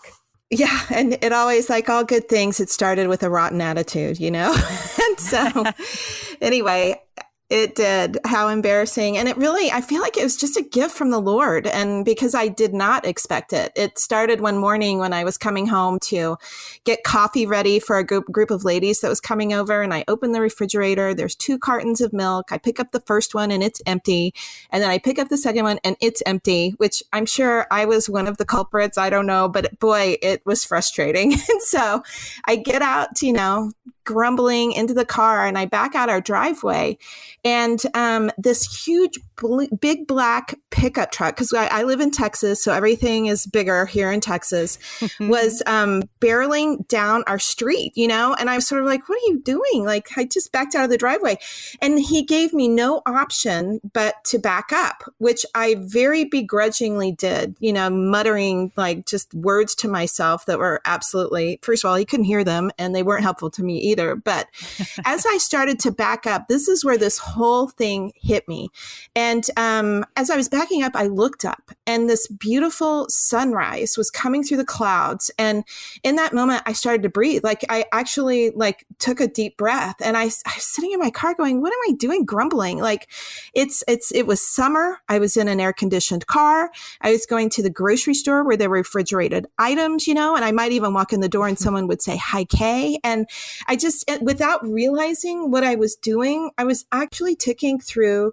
Yeah, 0.50 0.80
and 0.90 1.18
it 1.20 1.32
always 1.32 1.68
like 1.68 1.88
all 1.88 2.04
good 2.04 2.28
things 2.28 2.60
it 2.60 2.70
started 2.70 3.08
with 3.08 3.22
a 3.22 3.30
rotten 3.30 3.60
attitude, 3.60 4.20
you 4.20 4.30
know. 4.30 4.52
and 5.08 5.20
so 5.20 5.64
anyway, 6.40 7.00
it 7.50 7.74
did. 7.74 8.18
How 8.24 8.48
embarrassing. 8.48 9.18
And 9.18 9.28
it 9.28 9.36
really, 9.36 9.70
I 9.70 9.82
feel 9.82 10.00
like 10.00 10.16
it 10.16 10.22
was 10.22 10.36
just 10.36 10.56
a 10.56 10.62
gift 10.62 10.96
from 10.96 11.10
the 11.10 11.20
Lord. 11.20 11.66
And 11.66 12.02
because 12.02 12.34
I 12.34 12.48
did 12.48 12.72
not 12.72 13.04
expect 13.04 13.52
it, 13.52 13.70
it 13.76 13.98
started 13.98 14.40
one 14.40 14.56
morning 14.56 14.98
when 14.98 15.12
I 15.12 15.24
was 15.24 15.36
coming 15.36 15.66
home 15.66 15.98
to 16.04 16.38
get 16.84 17.04
coffee 17.04 17.44
ready 17.44 17.78
for 17.78 17.98
a 17.98 18.04
group, 18.04 18.32
group 18.32 18.50
of 18.50 18.64
ladies 18.64 19.00
that 19.00 19.10
was 19.10 19.20
coming 19.20 19.52
over. 19.52 19.82
And 19.82 19.92
I 19.92 20.04
open 20.08 20.32
the 20.32 20.40
refrigerator. 20.40 21.12
There's 21.12 21.34
two 21.34 21.58
cartons 21.58 22.00
of 22.00 22.14
milk. 22.14 22.50
I 22.50 22.56
pick 22.56 22.80
up 22.80 22.92
the 22.92 23.00
first 23.00 23.34
one 23.34 23.50
and 23.50 23.62
it's 23.62 23.82
empty. 23.84 24.32
And 24.70 24.82
then 24.82 24.90
I 24.90 24.96
pick 24.96 25.18
up 25.18 25.28
the 25.28 25.36
second 25.36 25.64
one 25.64 25.78
and 25.84 25.96
it's 26.00 26.22
empty, 26.24 26.70
which 26.78 27.02
I'm 27.12 27.26
sure 27.26 27.66
I 27.70 27.84
was 27.84 28.08
one 28.08 28.26
of 28.26 28.38
the 28.38 28.46
culprits. 28.46 28.96
I 28.96 29.10
don't 29.10 29.26
know. 29.26 29.50
But 29.50 29.78
boy, 29.78 30.16
it 30.22 30.44
was 30.46 30.64
frustrating. 30.64 31.32
and 31.50 31.62
so 31.62 32.02
I 32.46 32.56
get 32.56 32.80
out, 32.80 33.20
you 33.20 33.34
know, 33.34 33.72
grumbling 34.04 34.72
into 34.72 34.94
the 34.94 35.04
car 35.04 35.46
and 35.46 35.58
I 35.58 35.64
back 35.64 35.94
out 35.94 36.08
our 36.08 36.20
driveway. 36.20 36.98
And 37.44 37.80
um, 37.94 38.30
this 38.38 38.84
huge, 38.86 39.18
bl- 39.36 39.64
big 39.78 40.06
black 40.06 40.58
pickup 40.70 41.12
truck, 41.12 41.36
because 41.36 41.52
I, 41.52 41.66
I, 41.66 41.82
live 41.82 42.00
in 42.00 42.10
Texas, 42.10 42.62
so 42.62 42.72
everything 42.72 43.26
is 43.26 43.46
bigger 43.46 43.84
here 43.84 44.10
in 44.10 44.20
Texas, 44.20 44.78
was 45.20 45.62
um, 45.66 46.04
barreling 46.20 46.88
down 46.88 47.22
our 47.26 47.38
street, 47.38 47.92
you 47.96 48.08
know? 48.08 48.34
And 48.34 48.48
I 48.48 48.56
was 48.56 48.66
sort 48.66 48.80
of 48.80 48.86
like, 48.86 49.08
what 49.08 49.16
are 49.16 49.26
you 49.26 49.40
doing? 49.40 49.84
Like, 49.84 50.08
I 50.16 50.24
just 50.24 50.52
backed 50.52 50.74
out 50.74 50.84
of 50.84 50.90
the 50.90 50.96
driveway. 50.96 51.36
And 51.82 52.00
he 52.00 52.22
gave 52.22 52.54
me 52.54 52.66
no 52.66 53.02
option 53.04 53.80
but 53.92 54.24
to 54.24 54.38
back 54.38 54.72
up, 54.72 55.04
which 55.18 55.44
I 55.54 55.76
very 55.78 56.24
begrudgingly 56.24 57.12
did, 57.12 57.56
you 57.60 57.72
know, 57.72 57.90
muttering 57.90 58.72
like 58.76 59.06
just 59.06 59.34
words 59.34 59.74
to 59.76 59.88
myself 59.88 60.46
that 60.46 60.58
were 60.58 60.80
absolutely, 60.84 61.58
first 61.62 61.84
of 61.84 61.90
all, 61.90 61.96
he 61.96 62.04
couldn't 62.04 62.24
hear 62.24 62.44
them 62.44 62.70
and 62.78 62.94
they 62.94 63.02
weren't 63.02 63.22
helpful 63.22 63.50
to 63.50 63.62
me 63.62 63.78
either. 63.78 64.16
But 64.16 64.48
as 65.04 65.26
I 65.26 65.38
started 65.38 65.78
to 65.80 65.90
back 65.90 66.26
up, 66.26 66.48
this 66.48 66.68
is 66.68 66.84
where 66.84 66.98
this 66.98 67.18
whole 67.34 67.68
thing 67.68 68.12
hit 68.16 68.46
me. 68.48 68.70
And 69.16 69.44
um, 69.56 70.04
as 70.16 70.30
I 70.30 70.36
was 70.36 70.48
backing 70.48 70.82
up, 70.82 70.92
I 70.94 71.06
looked 71.06 71.44
up 71.44 71.72
and 71.86 72.08
this 72.08 72.26
beautiful 72.28 73.06
sunrise 73.08 73.96
was 73.98 74.10
coming 74.10 74.44
through 74.44 74.58
the 74.58 74.64
clouds. 74.64 75.30
And 75.38 75.64
in 76.02 76.16
that 76.16 76.32
moment, 76.32 76.62
I 76.66 76.72
started 76.72 77.02
to 77.02 77.08
breathe. 77.08 77.42
Like 77.42 77.64
I 77.68 77.84
actually 77.92 78.50
like 78.50 78.86
took 78.98 79.20
a 79.20 79.26
deep 79.28 79.56
breath 79.56 79.96
and 80.00 80.16
I, 80.16 80.22
I 80.22 80.54
was 80.54 80.64
sitting 80.64 80.92
in 80.92 81.00
my 81.00 81.10
car 81.10 81.34
going, 81.34 81.60
what 81.60 81.72
am 81.72 81.92
I 81.92 81.96
doing? 81.96 82.24
Grumbling. 82.24 82.78
Like 82.78 83.10
it's, 83.54 83.82
it's, 83.88 84.12
it 84.12 84.26
was 84.26 84.40
summer. 84.40 84.98
I 85.08 85.18
was 85.18 85.36
in 85.36 85.48
an 85.48 85.60
air 85.60 85.72
conditioned 85.72 86.26
car. 86.26 86.70
I 87.00 87.10
was 87.10 87.26
going 87.26 87.50
to 87.50 87.62
the 87.62 87.70
grocery 87.70 88.14
store 88.14 88.44
where 88.44 88.56
there 88.56 88.70
were 88.70 88.84
refrigerated 88.84 89.46
items, 89.58 90.06
you 90.06 90.12
know, 90.12 90.36
and 90.36 90.44
I 90.44 90.52
might 90.52 90.72
even 90.72 90.92
walk 90.92 91.12
in 91.12 91.20
the 91.20 91.28
door 91.28 91.48
and 91.48 91.58
someone 91.58 91.86
would 91.88 92.02
say, 92.02 92.18
hi, 92.18 92.44
Kay. 92.44 92.98
And 93.02 93.26
I 93.66 93.76
just, 93.76 94.04
without 94.20 94.62
realizing 94.62 95.50
what 95.50 95.64
I 95.64 95.74
was 95.74 95.96
doing, 95.96 96.50
I 96.58 96.64
was 96.64 96.84
actually 96.92 97.23
ticking 97.32 97.80
through 97.80 98.32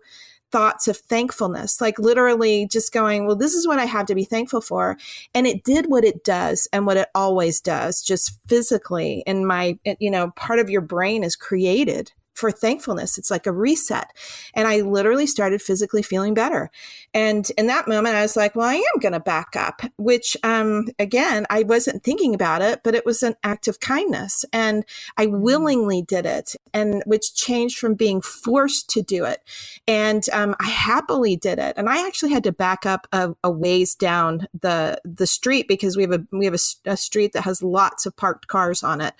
thoughts 0.51 0.87
of 0.87 0.97
thankfulness, 0.97 1.79
like 1.79 1.97
literally 1.97 2.67
just 2.67 2.91
going, 2.91 3.25
well, 3.25 3.35
this 3.35 3.53
is 3.53 3.65
what 3.67 3.79
I 3.79 3.85
have 3.85 4.05
to 4.07 4.15
be 4.15 4.25
thankful 4.25 4.61
for. 4.61 4.97
And 5.33 5.47
it 5.47 5.63
did 5.63 5.89
what 5.89 6.03
it 6.03 6.23
does 6.23 6.67
and 6.73 6.85
what 6.85 6.97
it 6.97 7.07
always 7.15 7.61
does, 7.61 8.01
just 8.01 8.37
physically. 8.47 9.23
And 9.25 9.47
my, 9.47 9.79
you 9.99 10.11
know, 10.11 10.31
part 10.31 10.59
of 10.59 10.69
your 10.69 10.81
brain 10.81 11.23
is 11.23 11.35
created 11.35 12.11
for 12.33 12.51
thankfulness. 12.51 13.17
It's 13.17 13.31
like 13.31 13.45
a 13.45 13.51
reset. 13.51 14.11
And 14.53 14.67
I 14.67 14.81
literally 14.81 15.27
started 15.27 15.61
physically 15.61 16.01
feeling 16.01 16.33
better. 16.33 16.71
And 17.13 17.49
in 17.57 17.67
that 17.67 17.87
moment, 17.87 18.15
I 18.15 18.21
was 18.21 18.37
like, 18.37 18.55
well, 18.55 18.69
I 18.69 18.75
am 18.75 18.99
going 19.01 19.13
to 19.13 19.19
back 19.19 19.55
up, 19.55 19.81
which, 19.97 20.37
um, 20.43 20.85
again, 20.97 21.45
I 21.49 21.63
wasn't 21.63 22.03
thinking 22.03 22.33
about 22.33 22.61
it, 22.61 22.81
but 22.83 22.95
it 22.95 23.05
was 23.05 23.21
an 23.21 23.35
act 23.43 23.67
of 23.67 23.79
kindness. 23.79 24.45
And 24.53 24.85
I 25.17 25.25
mm-hmm. 25.25 25.41
willingly 25.41 26.01
did 26.01 26.25
it, 26.25 26.55
and 26.73 27.03
which 27.05 27.35
changed 27.35 27.77
from 27.77 27.95
being 27.95 28.21
forced 28.21 28.89
to 28.91 29.01
do 29.01 29.25
it. 29.25 29.41
And 29.87 30.23
um, 30.31 30.55
I 30.59 30.69
happily 30.69 31.35
did 31.35 31.59
it. 31.59 31.73
And 31.75 31.89
I 31.89 32.07
actually 32.07 32.31
had 32.31 32.43
to 32.45 32.51
back 32.51 32.85
up 32.85 33.07
a, 33.11 33.33
a 33.43 33.51
ways 33.51 33.93
down 33.93 34.47
the, 34.59 35.01
the 35.03 35.27
street 35.27 35.67
because 35.67 35.97
we 35.97 36.03
have 36.03 36.13
a, 36.13 36.25
we 36.31 36.45
have 36.45 36.53
a, 36.53 36.91
a 36.91 36.97
street 36.97 37.33
that 37.33 37.43
has 37.43 37.61
lots 37.61 38.05
of 38.05 38.15
parked 38.15 38.47
cars 38.47 38.83
on 38.83 39.01
it. 39.01 39.13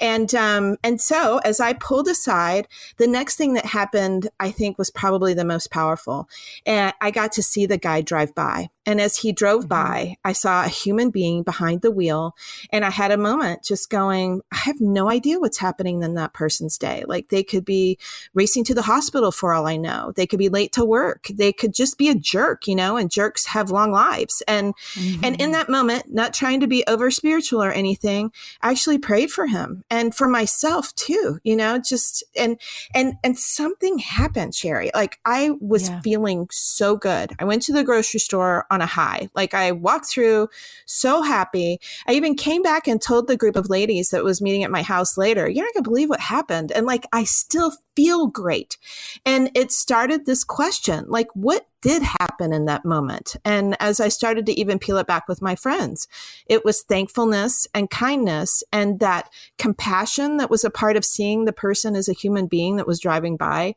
And, 0.00 0.32
um, 0.34 0.76
and 0.84 1.00
so 1.00 1.38
as 1.38 1.58
I 1.58 1.72
pulled 1.72 2.06
aside, 2.06 2.51
the 2.98 3.06
next 3.06 3.36
thing 3.36 3.54
that 3.54 3.66
happened, 3.66 4.28
I 4.38 4.50
think 4.50 4.78
was 4.78 4.90
probably 4.90 5.34
the 5.34 5.44
most 5.44 5.70
powerful. 5.70 6.28
And 6.66 6.92
I 7.00 7.10
got 7.10 7.32
to 7.32 7.42
see 7.42 7.66
the 7.66 7.78
guy 7.78 8.00
drive 8.00 8.34
by. 8.34 8.68
And 8.84 9.00
as 9.00 9.16
he 9.16 9.32
drove 9.32 9.62
mm-hmm. 9.62 9.68
by, 9.68 10.16
I 10.24 10.32
saw 10.32 10.64
a 10.64 10.68
human 10.68 11.10
being 11.10 11.42
behind 11.42 11.82
the 11.82 11.90
wheel. 11.90 12.36
And 12.70 12.84
I 12.84 12.90
had 12.90 13.10
a 13.10 13.16
moment 13.16 13.62
just 13.64 13.90
going, 13.90 14.42
I 14.52 14.56
have 14.56 14.80
no 14.80 15.08
idea 15.08 15.38
what's 15.38 15.58
happening 15.58 16.02
in 16.02 16.14
that 16.14 16.32
person's 16.32 16.78
day. 16.78 17.04
Like 17.06 17.28
they 17.28 17.42
could 17.42 17.64
be 17.64 17.98
racing 18.34 18.64
to 18.64 18.74
the 18.74 18.82
hospital 18.82 19.30
for 19.30 19.52
all 19.52 19.66
I 19.66 19.76
know. 19.76 20.12
They 20.16 20.26
could 20.26 20.38
be 20.38 20.48
late 20.48 20.72
to 20.72 20.84
work. 20.84 21.28
They 21.32 21.52
could 21.52 21.74
just 21.74 21.98
be 21.98 22.08
a 22.08 22.14
jerk, 22.14 22.66
you 22.66 22.74
know, 22.74 22.96
and 22.96 23.10
jerks 23.10 23.46
have 23.46 23.70
long 23.70 23.92
lives. 23.92 24.42
And 24.48 24.74
mm-hmm. 24.94 25.24
and 25.24 25.34
in 25.36 25.40
mm-hmm. 25.40 25.52
that 25.52 25.68
moment, 25.68 26.12
not 26.12 26.34
trying 26.34 26.60
to 26.60 26.66
be 26.66 26.84
over 26.86 27.10
spiritual 27.10 27.62
or 27.62 27.70
anything, 27.70 28.32
I 28.60 28.70
actually 28.70 28.98
prayed 28.98 29.30
for 29.30 29.46
him 29.46 29.84
and 29.90 30.14
for 30.14 30.28
myself 30.28 30.94
too, 30.94 31.38
you 31.44 31.56
know, 31.56 31.78
just 31.78 32.24
and 32.36 32.58
and 32.94 33.14
and 33.22 33.38
something 33.38 33.98
happened, 33.98 34.54
Sherry. 34.54 34.90
Like 34.94 35.18
I 35.24 35.50
was 35.60 35.88
yeah. 35.88 36.00
feeling 36.00 36.48
so 36.50 36.96
good. 36.96 37.32
I 37.38 37.44
went 37.44 37.62
to 37.62 37.72
the 37.72 37.84
grocery 37.84 38.20
store 38.20 38.66
on 38.72 38.80
a 38.80 38.86
high. 38.86 39.28
Like 39.34 39.52
I 39.52 39.70
walked 39.72 40.06
through 40.06 40.48
so 40.86 41.20
happy. 41.20 41.78
I 42.08 42.12
even 42.12 42.34
came 42.34 42.62
back 42.62 42.88
and 42.88 43.00
told 43.00 43.26
the 43.26 43.36
group 43.36 43.54
of 43.54 43.68
ladies 43.68 44.08
that 44.08 44.24
was 44.24 44.40
meeting 44.40 44.64
at 44.64 44.70
my 44.70 44.82
house 44.82 45.18
later, 45.18 45.48
you're 45.48 45.64
not 45.64 45.74
going 45.74 45.84
to 45.84 45.90
believe 45.90 46.08
what 46.08 46.20
happened. 46.20 46.72
And 46.72 46.86
like 46.86 47.06
I 47.12 47.24
still 47.24 47.72
feel 47.94 48.26
great. 48.26 48.78
And 49.26 49.50
it 49.54 49.70
started 49.70 50.24
this 50.24 50.42
question 50.42 51.04
like, 51.08 51.28
what 51.34 51.66
did 51.82 52.02
happen 52.02 52.52
in 52.52 52.64
that 52.64 52.84
moment? 52.84 53.36
And 53.44 53.76
as 53.80 54.00
I 54.00 54.08
started 54.08 54.46
to 54.46 54.58
even 54.58 54.78
peel 54.78 54.98
it 54.98 55.06
back 55.06 55.28
with 55.28 55.42
my 55.42 55.54
friends, 55.56 56.08
it 56.46 56.64
was 56.64 56.82
thankfulness 56.82 57.66
and 57.74 57.90
kindness 57.90 58.62
and 58.72 59.00
that 59.00 59.28
compassion 59.58 60.38
that 60.38 60.48
was 60.48 60.64
a 60.64 60.70
part 60.70 60.96
of 60.96 61.04
seeing 61.04 61.44
the 61.44 61.52
person 61.52 61.94
as 61.96 62.08
a 62.08 62.14
human 62.14 62.46
being 62.46 62.76
that 62.76 62.86
was 62.86 63.00
driving 63.00 63.36
by 63.36 63.74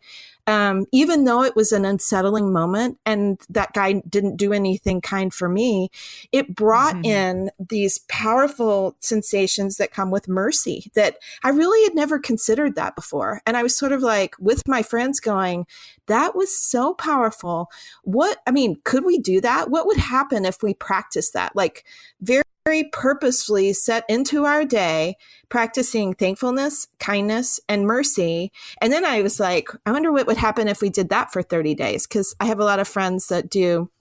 um, 0.48 0.86
even 0.92 1.26
though 1.26 1.44
it 1.44 1.56
was 1.56 1.72
an 1.72 1.86
unsettling 1.86 2.54
moment 2.54 3.00
and 3.06 3.42
that 3.50 3.74
guy 3.74 3.94
didn't 4.08 4.38
do 4.38 4.54
anything 4.54 5.02
kind 5.02 5.34
for 5.34 5.50
me, 5.50 5.90
it 6.32 6.54
brought 6.54 6.96
mm-hmm. 6.96 7.06
in 7.06 7.52
these 7.58 8.00
powerful 8.08 8.96
sensations 9.00 9.78
that 9.78 9.92
come 9.92 10.12
with 10.12 10.28
mercy 10.28 10.92
that 10.94 11.18
I 11.44 11.50
really 11.50 11.84
had 11.84 11.96
never 11.96 12.20
considered 12.20 12.76
that 12.76 12.96
before. 12.96 13.42
And 13.46 13.58
I 13.58 13.64
was 13.64 13.78
sort 13.78 13.92
of 13.92 14.02
like 14.02 14.36
with 14.40 14.62
my 14.68 14.84
friends 14.84 15.20
going, 15.20 15.66
that 16.08 16.36
was 16.36 16.56
so 16.56 16.94
powerful. 16.94 17.70
What, 18.04 18.38
I 18.46 18.52
mean, 18.52 18.78
could 18.84 19.04
we 19.06 19.18
do 19.18 19.42
that? 19.42 19.70
What 19.70 19.88
would 19.88 19.98
happen 19.98 20.46
if 20.46 20.62
we 20.62 20.74
practiced 20.74 21.34
that? 21.34 21.56
Like, 21.56 21.86
very 22.22 22.44
very 22.66 22.84
purposefully 22.92 23.72
set 23.74 24.04
into 24.10 24.46
our 24.46 24.66
day 24.66 25.16
practicing 25.50 26.16
thankfulness, 26.16 26.88
kindness, 27.00 27.60
and 27.70 27.86
mercy. 27.86 28.52
And 28.82 28.92
then 28.92 29.06
I 29.06 29.22
was 29.22 29.40
like, 29.40 29.70
I 29.86 29.92
wonder 29.92 30.12
what 30.12 30.26
would 30.26 30.38
happen 30.38 30.68
if 30.68 30.82
we 30.82 30.90
did 30.90 31.10
that 31.10 31.32
for 31.32 31.44
30 31.44 31.76
days. 31.76 32.08
Because 32.08 32.36
I 32.40 32.46
have 32.46 32.60
a 32.60 32.66
lot 32.66 32.80
of 32.80 32.88
friends 32.88 33.28
that 33.28 33.52
do 33.52 33.92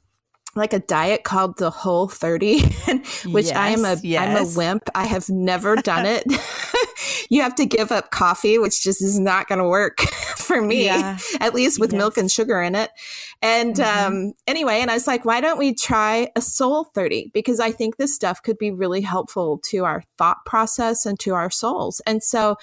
like 0.57 0.73
a 0.73 0.79
diet 0.79 1.25
called 1.25 1.59
the 1.59 1.69
whole 1.69 2.09
30 2.09 2.61
which 3.27 3.47
yes, 3.47 3.57
i 3.57 3.71
am 3.71 3.85
a 3.85 3.97
yes. 4.05 4.23
i'm 4.23 4.47
a 4.47 4.57
wimp 4.57 4.89
i 4.95 5.05
have 5.05 5.29
never 5.29 5.75
done 5.75 6.07
it 6.07 6.23
you 7.31 7.43
have 7.43 7.55
to 7.55 7.67
give 7.67 7.93
up 7.93 8.11
coffee 8.11 8.59
which 8.59 8.83
just 8.83 9.03
is 9.03 9.19
not 9.19 9.49
going 9.49 9.59
to 9.59 9.69
work 9.69 10.01
for 10.37 10.61
me 10.61 10.87
yeah. 10.87 11.19
at 11.41 11.55
least 11.55 11.81
with 11.81 11.93
yes. 11.93 11.99
milk 11.99 12.17
and 12.17 12.31
sugar 12.31 12.61
in 12.61 12.75
it 12.75 12.91
and 13.43 13.77
mm-hmm. 13.77 14.07
um, 14.07 14.33
anyway 14.47 14.81
and 14.81 14.91
i 14.91 14.95
was 14.95 15.07
like 15.07 15.25
why 15.25 15.41
don't 15.41 15.59
we 15.59 15.75
try 15.75 16.31
a 16.37 16.41
soul 16.41 16.85
30 16.85 17.31
because 17.33 17.61
i 17.61 17.71
think 17.71 17.97
this 17.97 18.15
stuff 18.15 18.43
could 18.43 18.59
be 18.59 18.71
really 18.71 19.01
helpful 19.01 19.59
to 19.59 19.85
our 19.85 20.03
thought 20.19 20.45
process 20.45 21.07
and 21.07 21.19
to 21.21 21.35
our 21.35 21.51
souls 21.51 22.01
and 22.07 22.23
so 22.23 22.57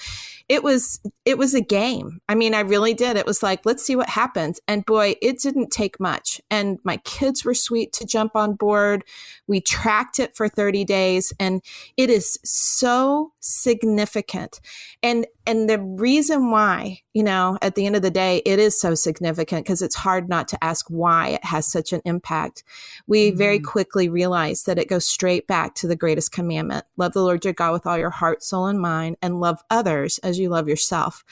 it 0.52 0.64
was 0.64 1.00
it 1.24 1.38
was 1.38 1.54
a 1.54 1.62
game 1.62 2.20
i 2.28 2.36
mean 2.36 2.54
i 2.54 2.60
really 2.60 2.94
did 2.94 3.16
it 3.16 3.26
was 3.26 3.42
like 3.42 3.66
let's 3.66 3.84
see 3.84 3.96
what 3.96 4.10
happens 4.10 4.60
and 4.68 4.86
boy 4.86 5.16
it 5.22 5.40
didn't 5.40 5.72
take 5.72 5.98
much 6.00 6.42
and 6.52 6.78
my 6.84 6.98
kids 6.98 7.46
were 7.46 7.54
sweet 7.54 7.94
to 7.94 8.06
jump 8.06 8.36
on 8.36 8.54
board. 8.54 9.04
We 9.48 9.62
tracked 9.62 10.20
it 10.20 10.36
for 10.36 10.50
30 10.50 10.84
days 10.84 11.34
and 11.40 11.62
it 11.98 12.10
is 12.10 12.38
so 12.44 13.32
significant. 13.40 14.60
And 15.02 15.26
and 15.48 15.70
the 15.70 15.80
reason 15.80 16.52
why, 16.52 17.02
you 17.14 17.24
know, 17.24 17.58
at 17.62 17.76
the 17.76 17.86
end 17.86 17.96
of 17.96 18.02
the 18.02 18.12
day 18.12 18.42
it 18.46 18.60
is 18.60 18.80
so 18.80 18.96
significant 18.96 19.66
because 19.66 19.82
it's 19.82 19.96
hard 19.96 20.30
not 20.30 20.48
to 20.50 20.64
ask 20.64 20.86
why 20.90 21.30
it 21.30 21.44
has 21.44 21.66
such 21.66 21.94
an 21.94 22.02
impact. 22.06 22.64
We 23.08 23.30
mm-hmm. 23.30 23.38
very 23.38 23.60
quickly 23.60 24.10
realize 24.10 24.64
that 24.64 24.80
it 24.80 24.88
goes 24.88 25.06
straight 25.06 25.48
back 25.48 25.76
to 25.76 25.88
the 25.88 25.96
greatest 25.96 26.32
commandment. 26.32 26.86
Love 26.98 27.14
the 27.14 27.24
Lord 27.24 27.44
your 27.44 27.54
God 27.54 27.74
with 27.74 27.86
all 27.86 27.98
your 27.98 28.10
heart, 28.10 28.44
soul 28.44 28.68
and 28.68 28.80
mind 28.80 29.18
and 29.22 29.40
love 29.40 29.62
others 29.70 30.18
as 30.20 30.40
you 30.40 30.50
love 30.50 30.68
yourself. 30.68 31.24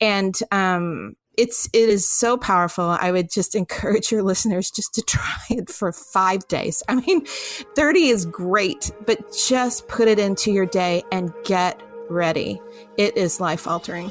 And 0.00 0.36
um 0.50 1.16
it's 1.36 1.70
it 1.72 1.88
is 1.88 2.08
so 2.08 2.36
powerful. 2.36 2.84
I 2.84 3.12
would 3.12 3.30
just 3.30 3.54
encourage 3.54 4.10
your 4.10 4.22
listeners 4.22 4.70
just 4.70 4.94
to 4.94 5.02
try 5.06 5.38
it 5.48 5.70
for 5.70 5.92
5 5.92 6.48
days. 6.48 6.82
I 6.88 6.96
mean, 6.96 7.24
30 7.24 8.08
is 8.08 8.26
great, 8.26 8.90
but 9.06 9.32
just 9.32 9.86
put 9.86 10.08
it 10.08 10.18
into 10.18 10.50
your 10.50 10.66
day 10.66 11.04
and 11.12 11.32
get 11.44 11.80
ready. 12.10 12.60
It 12.96 13.16
is 13.16 13.40
life 13.40 13.66
altering. 13.66 14.10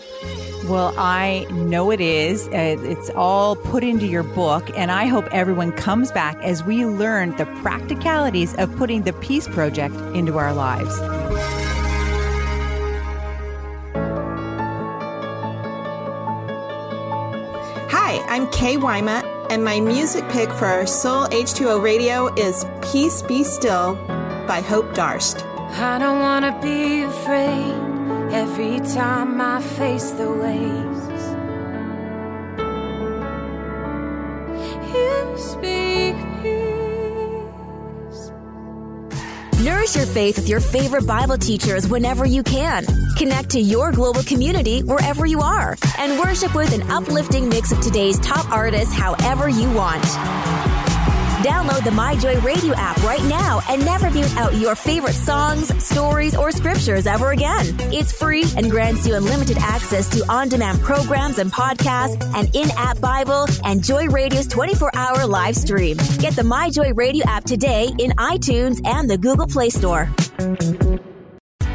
Well, 0.68 0.94
I 0.98 1.46
know 1.52 1.92
it 1.92 2.02
is. 2.02 2.48
Uh, 2.48 2.78
it's 2.80 3.10
all 3.12 3.56
put 3.56 3.84
into 3.84 4.06
your 4.06 4.24
book, 4.24 4.70
and 4.78 4.92
I 4.92 5.06
hope 5.06 5.26
everyone 5.32 5.72
comes 5.72 6.12
back 6.12 6.38
as 6.44 6.64
we 6.64 6.86
learn 6.86 7.36
the 7.38 7.46
practicalities 7.62 8.56
of 8.56 8.76
putting 8.78 9.04
the 9.04 9.14
Peace 9.14 9.48
Project 9.48 9.96
into 10.16 10.38
our 10.38 10.54
lives. 10.54 10.98
Hi, 17.92 18.24
I'm 18.28 18.50
Kay 18.52 18.78
Wyma, 18.78 19.24
and 19.50 19.64
my 19.64 19.80
music 19.80 20.28
pick 20.30 20.52
for 20.52 20.66
our 20.66 20.86
Soul 20.86 21.26
H2O 21.28 21.82
Radio 21.82 22.34
is 22.36 22.66
Peace 22.92 23.22
Be 23.24 23.44
Still 23.44 23.96
by 24.48 24.62
Hope 24.62 24.94
Darst. 24.94 25.46
I 25.46 26.00
don't 26.00 26.20
want 26.20 26.46
to 26.46 26.62
be 26.62 27.04
afraid 27.04 27.89
every 28.32 28.80
time 28.80 29.42
I 29.42 29.62
face 29.62 30.12
the 30.12 30.32
waves. 30.32 31.06
You 34.94 35.36
speak 35.38 36.16
peace. 36.42 38.32
Nourish 39.64 39.96
your 39.96 40.06
faith 40.06 40.38
with 40.38 40.48
your 40.48 40.60
favorite 40.60 41.08
Bible 41.08 41.38
teachers 41.38 41.88
whenever 41.88 42.26
you 42.26 42.44
can. 42.44 42.86
Connect 43.18 43.50
to 43.52 43.60
your 43.60 43.92
global 43.92 44.24
community 44.24 44.82
wherever 44.82 45.26
you 45.26 45.42
are 45.42 45.76
and 45.98 46.18
worship 46.20 46.54
with 46.56 46.74
an 46.74 46.90
uplifting 46.90 47.50
mix 47.50 47.72
of 47.72 47.82
today's 47.82 48.20
top 48.20 48.50
artists 48.52 48.94
however 48.94 49.50
you 49.50 49.70
want. 49.72 50.06
Download 51.40 51.82
the 51.86 51.90
MyJoy 51.92 52.44
Radio 52.44 52.76
app 52.76 53.02
right 53.02 53.24
now 53.24 53.62
and 53.70 53.86
never 53.86 54.12
mute 54.12 54.36
out 54.36 54.54
your 54.56 54.76
favorite 54.76 55.14
songs, 55.14 55.74
stories, 55.82 56.36
or 56.36 56.52
scriptures 56.52 57.08
ever 57.08 57.32
again. 57.32 57.66
It's 57.94 58.12
free 58.12 58.44
and 58.58 58.70
grants 58.70 59.08
you 59.08 59.16
unlimited 59.16 59.58
access 59.58 60.10
to 60.10 60.30
on 60.30 60.50
demand 60.50 60.82
programs 60.82 61.38
and 61.38 61.50
podcasts, 61.50 62.22
an 62.36 62.50
in 62.54 62.70
app 62.76 63.00
Bible, 63.00 63.48
and 63.64 63.82
Joy 63.82 64.08
Radio's 64.08 64.48
24 64.48 64.92
hour 64.94 65.26
live 65.26 65.56
stream. 65.56 65.96
Get 66.18 66.36
the 66.36 66.44
MyJoy 66.44 66.98
Radio 66.98 67.26
app 67.26 67.46
today 67.46 67.90
in 68.00 68.12
iTunes 68.12 68.86
and 68.86 69.10
the 69.10 69.18
Google 69.18 69.48
Play 69.48 69.70
Store. 69.70 70.10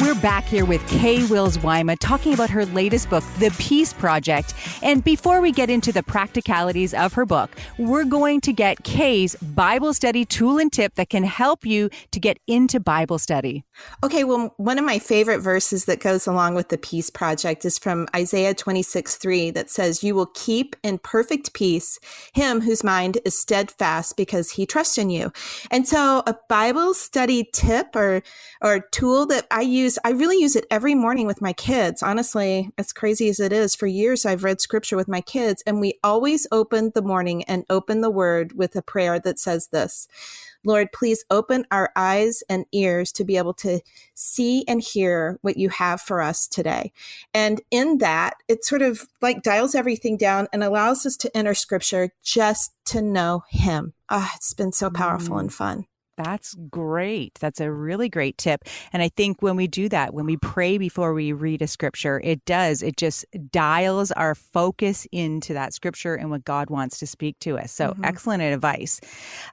We're 0.00 0.14
back 0.14 0.44
here 0.44 0.64
with 0.64 0.86
Kay 0.86 1.26
Wills 1.26 1.58
Wyma 1.58 1.96
talking 1.98 2.32
about 2.32 2.50
her 2.50 2.64
latest 2.66 3.10
book, 3.10 3.24
The 3.40 3.52
Peace 3.58 3.92
Project. 3.92 4.54
And 4.80 5.02
before 5.02 5.40
we 5.40 5.50
get 5.50 5.70
into 5.70 5.90
the 5.90 6.04
practicalities 6.04 6.94
of 6.94 7.14
her 7.14 7.26
book, 7.26 7.50
we're 7.78 8.04
going 8.04 8.40
to 8.42 8.52
get 8.52 8.84
Kay's 8.84 9.34
Bible 9.36 9.92
study 9.92 10.24
tool 10.24 10.58
and 10.58 10.72
tip 10.72 10.94
that 10.94 11.10
can 11.10 11.24
help 11.24 11.66
you 11.66 11.90
to 12.12 12.20
get 12.20 12.38
into 12.46 12.78
Bible 12.78 13.18
study. 13.18 13.64
Okay, 14.04 14.22
well, 14.22 14.54
one 14.56 14.78
of 14.78 14.84
my 14.84 15.00
favorite 15.00 15.40
verses 15.40 15.86
that 15.86 15.98
goes 15.98 16.28
along 16.28 16.54
with 16.54 16.68
the 16.68 16.78
Peace 16.78 17.10
Project 17.10 17.64
is 17.64 17.76
from 17.76 18.06
Isaiah 18.14 18.54
26 18.54 19.16
3 19.16 19.50
that 19.50 19.68
says, 19.68 20.04
You 20.04 20.14
will 20.14 20.30
keep 20.34 20.76
in 20.84 20.98
perfect 20.98 21.54
peace 21.54 21.98
him 22.34 22.60
whose 22.60 22.84
mind 22.84 23.18
is 23.24 23.36
steadfast 23.36 24.16
because 24.16 24.52
he 24.52 24.64
trusts 24.64 24.96
in 24.96 25.10
you. 25.10 25.32
And 25.72 25.88
so, 25.88 26.22
a 26.24 26.36
Bible 26.48 26.94
study 26.94 27.48
tip 27.52 27.96
or, 27.96 28.22
or 28.62 28.78
tool 28.78 29.26
that 29.26 29.46
I 29.50 29.62
use 29.62 29.87
use 29.88 29.98
I 30.04 30.10
really 30.10 30.36
use 30.36 30.54
it 30.54 30.66
every 30.70 30.94
morning 30.94 31.26
with 31.26 31.40
my 31.40 31.52
kids. 31.52 32.02
Honestly, 32.02 32.70
as 32.76 32.92
crazy 32.92 33.28
as 33.28 33.40
it 33.40 33.52
is, 33.52 33.74
for 33.74 33.86
years 33.86 34.26
I've 34.26 34.44
read 34.44 34.60
scripture 34.60 34.96
with 34.96 35.08
my 35.08 35.20
kids 35.20 35.62
and 35.66 35.80
we 35.80 35.98
always 36.04 36.46
open 36.52 36.92
the 36.94 37.02
morning 37.02 37.42
and 37.44 37.64
open 37.70 38.00
the 38.00 38.10
word 38.10 38.52
with 38.52 38.76
a 38.76 38.82
prayer 38.82 39.18
that 39.20 39.38
says 39.38 39.68
this. 39.68 40.06
Lord, 40.64 40.92
please 40.92 41.24
open 41.30 41.64
our 41.70 41.90
eyes 41.96 42.42
and 42.50 42.66
ears 42.72 43.12
to 43.12 43.24
be 43.24 43.36
able 43.36 43.54
to 43.54 43.80
see 44.14 44.64
and 44.66 44.82
hear 44.82 45.38
what 45.40 45.56
you 45.56 45.68
have 45.70 46.00
for 46.00 46.20
us 46.20 46.46
today. 46.46 46.92
And 47.32 47.60
in 47.70 47.98
that, 47.98 48.34
it 48.48 48.64
sort 48.64 48.82
of 48.82 49.08
like 49.22 49.42
dials 49.42 49.74
everything 49.74 50.16
down 50.16 50.48
and 50.52 50.62
allows 50.62 51.06
us 51.06 51.16
to 51.18 51.36
enter 51.36 51.54
scripture 51.54 52.10
just 52.22 52.72
to 52.86 53.00
know 53.00 53.44
him. 53.48 53.94
Ah, 54.10 54.28
oh, 54.30 54.36
it's 54.36 54.52
been 54.52 54.72
so 54.72 54.90
powerful 54.90 55.36
mm. 55.36 55.40
and 55.40 55.52
fun. 55.52 55.86
That's 56.18 56.56
great. 56.68 57.34
That's 57.40 57.60
a 57.60 57.70
really 57.70 58.08
great 58.08 58.38
tip. 58.38 58.64
And 58.92 59.02
I 59.02 59.08
think 59.08 59.40
when 59.40 59.54
we 59.54 59.68
do 59.68 59.88
that, 59.88 60.12
when 60.12 60.26
we 60.26 60.36
pray 60.36 60.76
before 60.76 61.14
we 61.14 61.32
read 61.32 61.62
a 61.62 61.68
scripture, 61.68 62.20
it 62.24 62.44
does, 62.44 62.82
it 62.82 62.96
just 62.96 63.24
dials 63.52 64.10
our 64.12 64.34
focus 64.34 65.06
into 65.12 65.54
that 65.54 65.72
scripture 65.72 66.16
and 66.16 66.28
what 66.28 66.44
God 66.44 66.70
wants 66.70 66.98
to 66.98 67.06
speak 67.06 67.38
to 67.40 67.56
us. 67.56 67.70
So 67.70 67.90
mm-hmm. 67.90 68.04
excellent 68.04 68.42
advice. 68.42 69.00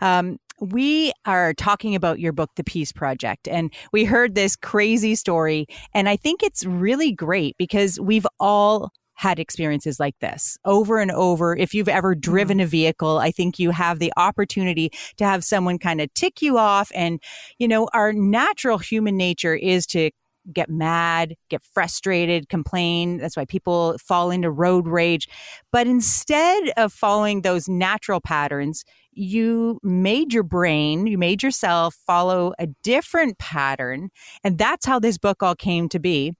Um, 0.01 0.39
we 0.59 1.11
are 1.25 1.53
talking 1.53 1.93
about 1.93 2.19
your 2.19 2.31
book, 2.31 2.49
The 2.55 2.63
Peace 2.63 2.91
Project, 2.91 3.47
and 3.47 3.71
we 3.91 4.05
heard 4.05 4.33
this 4.33 4.55
crazy 4.55 5.13
story. 5.13 5.67
And 5.93 6.09
I 6.09 6.15
think 6.15 6.41
it's 6.41 6.65
really 6.65 7.11
great 7.11 7.57
because 7.57 7.99
we've 7.99 8.25
all 8.39 8.91
had 9.15 9.39
experiences 9.39 9.99
like 9.99 10.17
this 10.19 10.57
over 10.65 10.99
and 10.99 11.11
over. 11.11 11.55
If 11.55 11.73
you've 11.73 11.89
ever 11.89 12.15
driven 12.15 12.57
mm-hmm. 12.57 12.65
a 12.65 12.67
vehicle, 12.67 13.17
I 13.17 13.31
think 13.31 13.57
you 13.59 13.71
have 13.71 13.99
the 13.99 14.13
opportunity 14.17 14.91
to 15.17 15.25
have 15.25 15.43
someone 15.43 15.79
kind 15.79 16.01
of 16.01 16.13
tick 16.13 16.41
you 16.41 16.57
off. 16.57 16.91
And, 16.93 17.21
you 17.57 17.67
know, 17.67 17.87
our 17.93 18.13
natural 18.13 18.77
human 18.77 19.17
nature 19.17 19.55
is 19.55 19.85
to 19.87 20.11
get 20.53 20.69
mad, 20.69 21.35
get 21.49 21.63
frustrated, 21.63 22.49
complain. 22.49 23.17
That's 23.17 23.35
why 23.35 23.45
people 23.45 23.97
fall 23.97 24.29
into 24.29 24.51
road 24.51 24.87
rage. 24.87 25.27
But 25.71 25.87
instead 25.87 26.71
of 26.77 26.93
following 26.93 27.41
those 27.41 27.67
natural 27.67 28.21
patterns, 28.21 28.83
you 29.11 29.79
made 29.81 30.33
your 30.33 30.43
brain, 30.43 31.07
you 31.07 31.17
made 31.17 31.41
yourself 31.41 31.95
follow 32.05 32.53
a 32.59 32.67
different 32.83 33.39
pattern. 33.39 34.09
And 34.43 34.57
that's 34.57 34.85
how 34.85 34.99
this 34.99 35.17
book 35.17 35.41
all 35.41 35.55
came 35.55 35.89
to 35.89 35.99
be. 35.99 36.33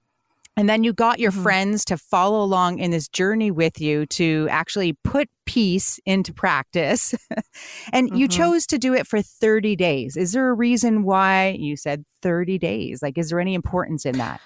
And 0.58 0.70
then 0.70 0.84
you 0.84 0.94
got 0.94 1.20
your 1.20 1.32
mm-hmm. 1.32 1.44
friends 1.44 1.86
to 1.86 1.98
follow 1.98 2.42
along 2.42 2.80
in 2.80 2.92
this 2.92 3.08
journey 3.08 3.52
with 3.52 3.82
you 3.82 4.06
to 4.08 4.48
actually 4.50 4.94
put 4.94 5.30
peace 5.46 6.00
into 6.06 6.34
practice. 6.34 7.14
and 7.94 8.08
mm-hmm. 8.08 8.18
you 8.18 8.28
chose 8.28 8.66
to 8.68 8.78
do 8.78 8.94
it 8.94 9.08
for 9.08 9.22
30 9.22 9.76
days. 9.76 10.18
Is 10.18 10.32
there 10.32 10.50
a 10.50 10.54
reason 10.54 11.04
why 11.04 11.58
you 11.60 11.76
said 11.76 12.06
30 12.22 12.58
days? 12.58 13.02
Like, 13.02 13.18
is 13.18 13.30
there 13.30 13.40
any 13.40 13.54
importance 13.54 14.06
in 14.06 14.18
that? 14.18 14.42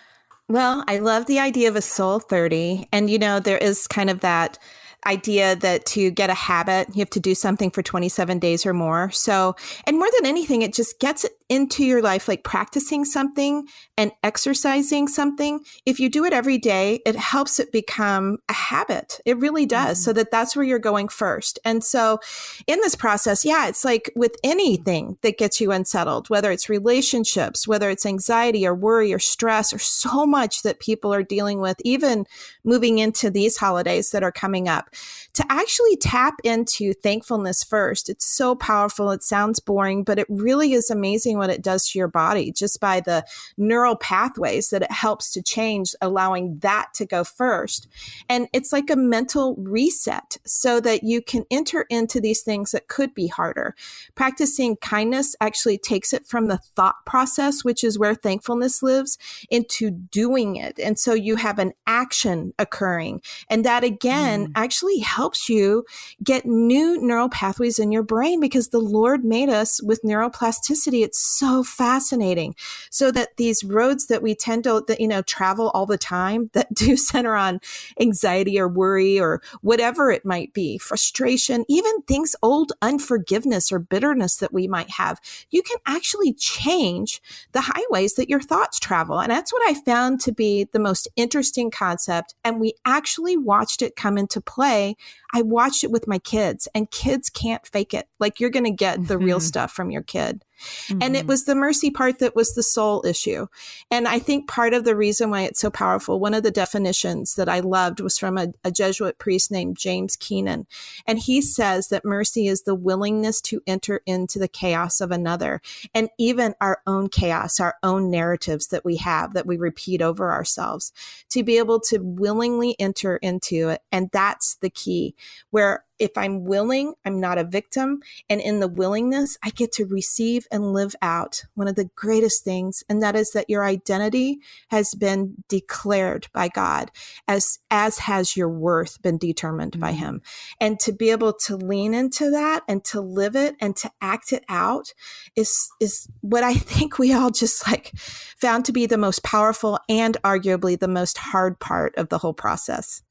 Well, 0.47 0.83
I 0.87 0.97
love 0.97 1.27
the 1.27 1.39
idea 1.39 1.69
of 1.69 1.75
a 1.75 1.81
soul 1.81 2.19
30. 2.19 2.87
And, 2.91 3.09
you 3.09 3.19
know, 3.19 3.39
there 3.39 3.59
is 3.59 3.87
kind 3.87 4.09
of 4.09 4.21
that 4.21 4.57
idea 5.05 5.55
that 5.57 5.85
to 5.85 6.11
get 6.11 6.29
a 6.29 6.33
habit, 6.33 6.89
you 6.93 6.99
have 6.99 7.09
to 7.11 7.19
do 7.19 7.35
something 7.35 7.69
for 7.69 7.83
27 7.83 8.39
days 8.39 8.65
or 8.65 8.73
more. 8.73 9.11
So, 9.11 9.55
and 9.85 9.97
more 9.97 10.09
than 10.17 10.25
anything, 10.25 10.61
it 10.63 10.73
just 10.73 10.99
gets 10.99 11.23
it 11.23 11.38
into 11.49 11.83
your 11.83 12.01
life, 12.01 12.27
like 12.27 12.43
practicing 12.43 13.03
something 13.03 13.67
and 13.97 14.11
exercising 14.23 15.07
something. 15.07 15.59
If 15.85 15.99
you 15.99 16.07
do 16.07 16.23
it 16.23 16.31
every 16.31 16.59
day, 16.59 16.99
it 17.07 17.15
helps 17.15 17.59
it 17.59 17.71
become 17.71 18.37
a 18.47 18.53
habit. 18.53 19.19
It 19.25 19.37
really 19.37 19.65
does. 19.65 19.97
Mm-hmm. 19.97 20.03
So 20.05 20.13
that 20.13 20.31
that's 20.31 20.55
where 20.55 20.63
you're 20.63 20.77
going 20.77 21.07
first. 21.07 21.57
And 21.65 21.83
so 21.83 22.19
in 22.67 22.79
this 22.81 22.95
process, 22.95 23.43
yeah, 23.43 23.67
it's 23.67 23.83
like 23.83 24.11
with 24.15 24.35
anything 24.43 25.17
that 25.23 25.39
gets 25.39 25.59
you 25.59 25.71
unsettled, 25.71 26.29
whether 26.29 26.51
it's 26.51 26.69
relationships, 26.69 27.67
whether 27.67 27.89
it's 27.89 28.05
anxiety 28.05 28.65
or 28.67 28.75
worry 28.75 29.11
or 29.11 29.19
stress 29.19 29.73
or 29.73 29.79
so 29.79 30.27
much 30.27 30.61
that 30.61 30.79
people 30.79 31.11
are 31.11 31.23
dealing 31.23 31.59
with, 31.59 31.77
even 31.83 32.25
moving 32.63 32.99
into 32.99 33.31
these 33.31 33.57
holidays 33.57 34.11
that 34.11 34.21
are 34.21 34.31
coming 34.31 34.67
up 34.67 34.91
to 35.33 35.43
actually 35.49 35.95
tap 35.97 36.35
into 36.43 36.93
thankfulness 36.93 37.63
first. 37.63 38.07
It's 38.07 38.27
so 38.27 38.55
powerful. 38.55 39.09
It 39.09 39.23
sounds 39.23 39.59
boring, 39.59 40.03
but 40.03 40.19
it 40.19 40.27
really 40.29 40.73
is 40.73 40.91
amazing 40.91 41.38
what 41.39 41.49
it 41.49 41.61
does 41.61 41.89
to 41.89 41.97
your 41.97 42.07
body 42.07 42.51
just 42.51 42.79
by 42.79 42.99
the 42.99 43.25
neural 43.57 43.95
pathways 43.95 44.69
that 44.69 44.83
it 44.83 44.91
helps 44.91 45.31
to 45.31 45.41
change, 45.41 45.95
allowing 46.01 46.59
that 46.59 46.89
to 46.95 47.05
go 47.05 47.23
first. 47.23 47.87
And 48.29 48.47
it's 48.53 48.71
like 48.71 48.89
a 48.89 48.95
mental 48.95 49.55
reset 49.57 50.37
so 50.45 50.79
that 50.81 51.03
you 51.03 51.21
can 51.21 51.45
enter 51.49 51.85
into 51.89 52.19
these 52.19 52.41
things 52.41 52.71
that 52.71 52.87
could 52.87 53.13
be 53.13 53.27
harder. 53.27 53.75
Practicing 54.15 54.75
kindness 54.77 55.35
actually 55.41 55.77
takes 55.77 56.13
it 56.13 56.27
from 56.27 56.47
the 56.47 56.59
thought 56.75 57.05
process, 57.05 57.63
which 57.63 57.83
is 57.83 57.97
where 57.97 58.15
thankfulness 58.15 58.83
lives, 58.83 59.17
into 59.49 59.89
doing 59.89 60.55
it. 60.55 60.79
And 60.79 60.99
so 60.99 61.13
you 61.13 61.37
have 61.37 61.57
an 61.57 61.73
action 61.87 62.53
occurring. 62.59 63.21
And 63.49 63.65
that 63.65 63.83
again 63.83 64.47
mm. 64.47 64.51
actually 64.55 64.89
actually 64.89 64.99
helps 64.99 65.49
you 65.49 65.85
get 66.23 66.45
new 66.45 67.01
neural 67.01 67.29
pathways 67.29 67.79
in 67.79 67.91
your 67.91 68.03
brain 68.03 68.39
because 68.39 68.69
the 68.69 68.79
Lord 68.79 69.23
made 69.23 69.49
us 69.49 69.81
with 69.83 70.01
neuroplasticity. 70.03 71.03
It's 71.03 71.19
so 71.29 71.63
fascinating. 71.63 72.55
So 72.89 73.11
that 73.11 73.37
these 73.37 73.63
roads 73.63 74.07
that 74.07 74.21
we 74.21 74.35
tend 74.35 74.63
to, 74.65 74.83
that, 74.87 74.99
you 74.99 75.07
know, 75.07 75.21
travel 75.21 75.69
all 75.73 75.85
the 75.85 75.97
time 75.97 76.49
that 76.53 76.73
do 76.73 76.97
center 76.97 77.35
on 77.35 77.59
anxiety 77.99 78.59
or 78.59 78.67
worry 78.67 79.19
or 79.19 79.41
whatever 79.61 80.11
it 80.11 80.25
might 80.25 80.53
be, 80.53 80.77
frustration, 80.77 81.65
even 81.67 82.01
things 82.03 82.35
old 82.41 82.71
unforgiveness 82.81 83.71
or 83.71 83.79
bitterness 83.79 84.37
that 84.37 84.53
we 84.53 84.67
might 84.67 84.89
have, 84.91 85.19
you 85.49 85.61
can 85.61 85.77
actually 85.85 86.33
change 86.33 87.21
the 87.51 87.61
highways 87.61 88.15
that 88.15 88.29
your 88.29 88.41
thoughts 88.41 88.79
travel. 88.79 89.19
And 89.19 89.31
that's 89.31 89.53
what 89.53 89.67
I 89.69 89.73
found 89.73 90.19
to 90.21 90.31
be 90.31 90.67
the 90.71 90.79
most 90.79 91.07
interesting 91.15 91.71
concept. 91.71 92.35
And 92.43 92.59
we 92.59 92.73
actually 92.85 93.37
watched 93.37 93.81
it 93.81 93.95
come 93.95 94.17
into 94.17 94.41
play 94.41 94.95
I 95.33 95.41
watched 95.41 95.83
it 95.83 95.91
with 95.91 96.07
my 96.07 96.19
kids, 96.19 96.67
and 96.73 96.89
kids 96.89 97.29
can't 97.29 97.65
fake 97.65 97.93
it. 97.93 98.07
Like 98.19 98.39
you're 98.39 98.49
going 98.49 98.65
to 98.65 98.71
get 98.71 99.07
the 99.07 99.15
mm-hmm. 99.15 99.25
real 99.25 99.39
stuff 99.39 99.71
from 99.71 99.91
your 99.91 100.01
kid. 100.01 100.43
Mm-hmm. 100.59 101.01
And 101.01 101.15
it 101.15 101.19
mm-hmm. 101.19 101.27
was 101.27 101.45
the 101.45 101.55
mercy 101.55 101.91
part 101.91 102.19
that 102.19 102.35
was 102.35 102.53
the 102.53 102.63
soul 102.63 103.05
issue. 103.05 103.47
And 103.89 104.07
I 104.07 104.19
think 104.19 104.47
part 104.47 104.73
of 104.73 104.83
the 104.83 104.95
reason 104.95 105.29
why 105.29 105.41
it's 105.41 105.59
so 105.59 105.69
powerful, 105.69 106.19
one 106.19 106.33
of 106.33 106.43
the 106.43 106.51
definitions 106.51 107.35
that 107.35 107.49
I 107.49 107.59
loved 107.59 107.99
was 107.99 108.17
from 108.17 108.37
a, 108.37 108.53
a 108.63 108.71
Jesuit 108.71 109.17
priest 109.17 109.51
named 109.51 109.77
James 109.77 110.15
Keenan. 110.15 110.67
And 111.07 111.19
he 111.19 111.41
says 111.41 111.87
that 111.89 112.05
mercy 112.05 112.47
is 112.47 112.63
the 112.63 112.75
willingness 112.75 113.41
to 113.41 113.61
enter 113.65 114.01
into 114.05 114.39
the 114.39 114.47
chaos 114.47 115.01
of 115.01 115.11
another 115.11 115.61
and 115.93 116.09
even 116.17 116.55
our 116.61 116.81
own 116.85 117.09
chaos, 117.09 117.59
our 117.59 117.75
own 117.83 118.09
narratives 118.09 118.67
that 118.67 118.85
we 118.85 118.97
have 118.97 119.33
that 119.33 119.45
we 119.45 119.57
repeat 119.57 120.01
over 120.01 120.31
ourselves, 120.31 120.91
to 121.29 121.43
be 121.43 121.57
able 121.57 121.79
to 121.79 121.99
willingly 121.99 122.75
enter 122.79 123.17
into 123.17 123.69
it. 123.69 123.81
And 123.91 124.09
that's 124.11 124.55
the 124.55 124.69
key 124.69 125.15
where 125.51 125.83
if 125.99 126.17
I'm 126.17 126.45
willing, 126.45 126.93
I'm 127.05 127.19
not 127.19 127.37
a 127.37 127.43
victim. 127.43 128.01
And 128.29 128.41
in 128.41 128.59
the 128.59 128.67
willingness, 128.67 129.37
I 129.43 129.49
get 129.49 129.71
to 129.73 129.85
receive 129.85 130.47
and 130.51 130.73
live 130.73 130.95
out 131.01 131.43
one 131.55 131.67
of 131.67 131.75
the 131.75 131.89
greatest 131.95 132.43
things. 132.43 132.83
And 132.89 133.03
that 133.03 133.15
is 133.15 133.31
that 133.31 133.49
your 133.49 133.65
identity 133.65 134.39
has 134.69 134.95
been 134.95 135.43
declared 135.47 136.27
by 136.33 136.47
God 136.47 136.91
as, 137.27 137.59
as 137.69 137.99
has 137.99 138.35
your 138.35 138.49
worth 138.49 139.01
been 139.01 139.17
determined 139.17 139.73
mm-hmm. 139.73 139.81
by 139.81 139.91
him. 139.91 140.21
And 140.59 140.79
to 140.81 140.93
be 140.93 141.11
able 141.11 141.33
to 141.45 141.57
lean 141.57 141.93
into 141.93 142.31
that 142.31 142.63
and 142.67 142.83
to 142.85 143.01
live 143.01 143.35
it 143.35 143.55
and 143.59 143.75
to 143.77 143.91
act 144.01 144.33
it 144.33 144.45
out 144.47 144.93
is, 145.35 145.69
is 145.79 146.07
what 146.21 146.43
I 146.43 146.53
think 146.55 146.97
we 146.97 147.13
all 147.13 147.31
just 147.31 147.67
like 147.67 147.91
found 147.97 148.65
to 148.65 148.71
be 148.71 148.85
the 148.85 148.97
most 148.97 149.23
powerful 149.23 149.79
and 149.89 150.17
arguably 150.23 150.79
the 150.79 150.87
most 150.87 151.17
hard 151.17 151.59
part 151.59 151.95
of 151.95 152.09
the 152.09 152.17
whole 152.17 152.33
process. 152.33 153.01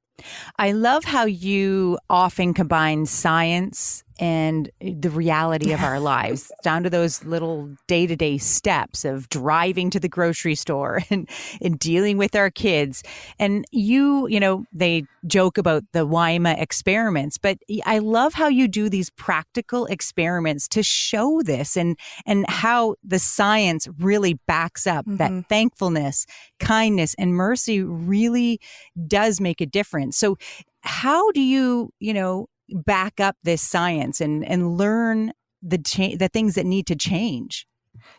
I 0.58 0.72
love 0.72 1.04
how 1.04 1.24
you 1.26 1.98
often 2.10 2.54
combine 2.54 3.06
science 3.06 4.04
and 4.18 4.70
the 4.80 5.10
reality 5.10 5.72
of 5.72 5.80
our 5.80 6.00
lives, 6.00 6.50
down 6.62 6.82
to 6.82 6.90
those 6.90 7.24
little 7.24 7.70
day 7.86 8.06
to 8.06 8.16
day 8.16 8.38
steps 8.38 9.04
of 9.04 9.28
driving 9.28 9.90
to 9.90 10.00
the 10.00 10.08
grocery 10.08 10.54
store 10.54 11.00
and, 11.10 11.28
and 11.60 11.78
dealing 11.78 12.18
with 12.18 12.34
our 12.34 12.50
kids. 12.50 13.02
And 13.38 13.64
you, 13.70 14.26
you 14.28 14.40
know, 14.40 14.64
they 14.72 15.04
joke 15.26 15.58
about 15.58 15.84
the 15.92 16.06
Wyma 16.06 16.60
experiments, 16.60 17.38
but 17.38 17.58
I 17.84 17.98
love 17.98 18.34
how 18.34 18.48
you 18.48 18.68
do 18.68 18.88
these 18.88 19.10
practical 19.10 19.86
experiments 19.86 20.68
to 20.68 20.82
show 20.82 21.42
this 21.42 21.76
and, 21.76 21.98
and 22.26 22.48
how 22.48 22.96
the 23.04 23.18
science 23.18 23.88
really 23.98 24.34
backs 24.46 24.86
up 24.86 25.06
mm-hmm. 25.06 25.16
that 25.16 25.48
thankfulness, 25.48 26.26
kindness, 26.58 27.14
and 27.18 27.34
mercy 27.34 27.82
really 27.82 28.60
does 29.06 29.40
make 29.40 29.60
a 29.60 29.66
difference. 29.66 30.16
So, 30.16 30.36
how 30.82 31.30
do 31.32 31.40
you, 31.40 31.90
you 31.98 32.14
know, 32.14 32.46
back 32.70 33.20
up 33.20 33.36
this 33.42 33.62
science 33.62 34.20
and 34.20 34.44
and 34.44 34.76
learn 34.76 35.32
the 35.62 35.78
cha- 35.78 36.16
the 36.16 36.28
things 36.28 36.54
that 36.54 36.66
need 36.66 36.86
to 36.86 36.96
change? 36.96 37.66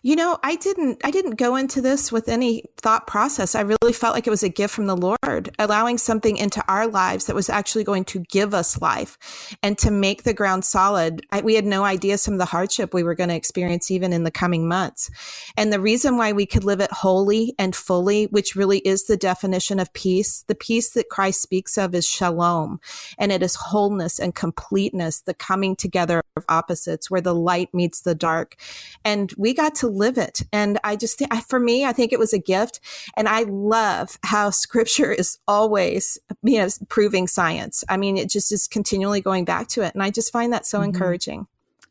You 0.01 0.15
know, 0.15 0.37
I 0.43 0.55
didn't 0.55 1.01
I 1.03 1.11
didn't 1.11 1.35
go 1.35 1.55
into 1.55 1.81
this 1.81 2.11
with 2.11 2.29
any 2.29 2.63
thought 2.77 3.05
process. 3.07 3.55
I 3.55 3.61
really 3.61 3.93
felt 3.93 4.15
like 4.15 4.27
it 4.27 4.29
was 4.29 4.43
a 4.43 4.49
gift 4.49 4.73
from 4.73 4.85
the 4.85 4.95
Lord, 4.95 5.53
allowing 5.59 5.97
something 5.97 6.37
into 6.37 6.63
our 6.67 6.87
lives 6.87 7.25
that 7.25 7.35
was 7.35 7.49
actually 7.49 7.83
going 7.83 8.05
to 8.05 8.19
give 8.19 8.53
us 8.53 8.81
life 8.81 9.17
and 9.61 9.77
to 9.79 9.91
make 9.91 10.23
the 10.23 10.33
ground 10.33 10.63
solid. 10.63 11.25
I, 11.31 11.41
we 11.41 11.55
had 11.55 11.65
no 11.65 11.83
idea 11.83 12.17
some 12.17 12.33
of 12.33 12.37
the 12.37 12.45
hardship 12.45 12.93
we 12.93 13.03
were 13.03 13.15
going 13.15 13.29
to 13.29 13.35
experience 13.35 13.91
even 13.91 14.13
in 14.13 14.23
the 14.23 14.31
coming 14.31 14.67
months. 14.67 15.09
And 15.57 15.73
the 15.73 15.81
reason 15.81 16.17
why 16.17 16.31
we 16.31 16.45
could 16.45 16.63
live 16.63 16.79
it 16.79 16.91
wholly 16.91 17.53
and 17.59 17.75
fully, 17.75 18.25
which 18.27 18.55
really 18.55 18.79
is 18.79 19.05
the 19.05 19.17
definition 19.17 19.79
of 19.79 19.93
peace, 19.93 20.43
the 20.47 20.55
peace 20.55 20.91
that 20.91 21.09
Christ 21.09 21.41
speaks 21.41 21.77
of 21.77 21.93
is 21.93 22.07
shalom, 22.07 22.79
and 23.17 23.31
it 23.31 23.43
is 23.43 23.55
wholeness 23.55 24.19
and 24.19 24.33
completeness, 24.33 25.21
the 25.21 25.33
coming 25.33 25.75
together 25.75 26.21
of 26.37 26.45
opposites 26.47 27.11
where 27.11 27.21
the 27.21 27.35
light 27.35 27.73
meets 27.73 28.01
the 28.01 28.15
dark. 28.15 28.55
And 29.03 29.33
we 29.37 29.53
got 29.53 29.68
to 29.75 29.87
live 29.87 30.17
it. 30.17 30.41
And 30.51 30.79
I 30.83 30.95
just, 30.95 31.21
for 31.47 31.59
me, 31.59 31.85
I 31.85 31.93
think 31.93 32.11
it 32.11 32.19
was 32.19 32.33
a 32.33 32.39
gift. 32.39 32.79
And 33.15 33.27
I 33.27 33.43
love 33.43 34.17
how 34.23 34.49
scripture 34.49 35.11
is 35.11 35.37
always, 35.47 36.17
you 36.43 36.57
know, 36.57 36.67
proving 36.87 37.27
science. 37.27 37.83
I 37.89 37.97
mean, 37.97 38.17
it 38.17 38.29
just 38.29 38.51
is 38.51 38.67
continually 38.67 39.21
going 39.21 39.45
back 39.45 39.67
to 39.69 39.81
it. 39.81 39.93
And 39.93 40.03
I 40.03 40.09
just 40.09 40.31
find 40.31 40.53
that 40.53 40.65
so 40.65 40.79
mm-hmm. 40.79 40.85
encouraging. 40.85 41.47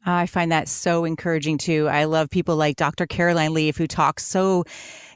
I 0.07 0.27
find 0.27 0.53
that 0.53 0.69
so 0.69 1.05
encouraging 1.05 1.59
too. 1.59 1.89
I 1.89 2.05
love 2.05 2.31
people 2.31 2.57
like 2.57 2.77
Dr. 2.77 3.07
Caroline 3.07 3.53
Leaf 3.53 3.77
who 3.77 3.87
talks 3.87 4.25
so, 4.25 4.65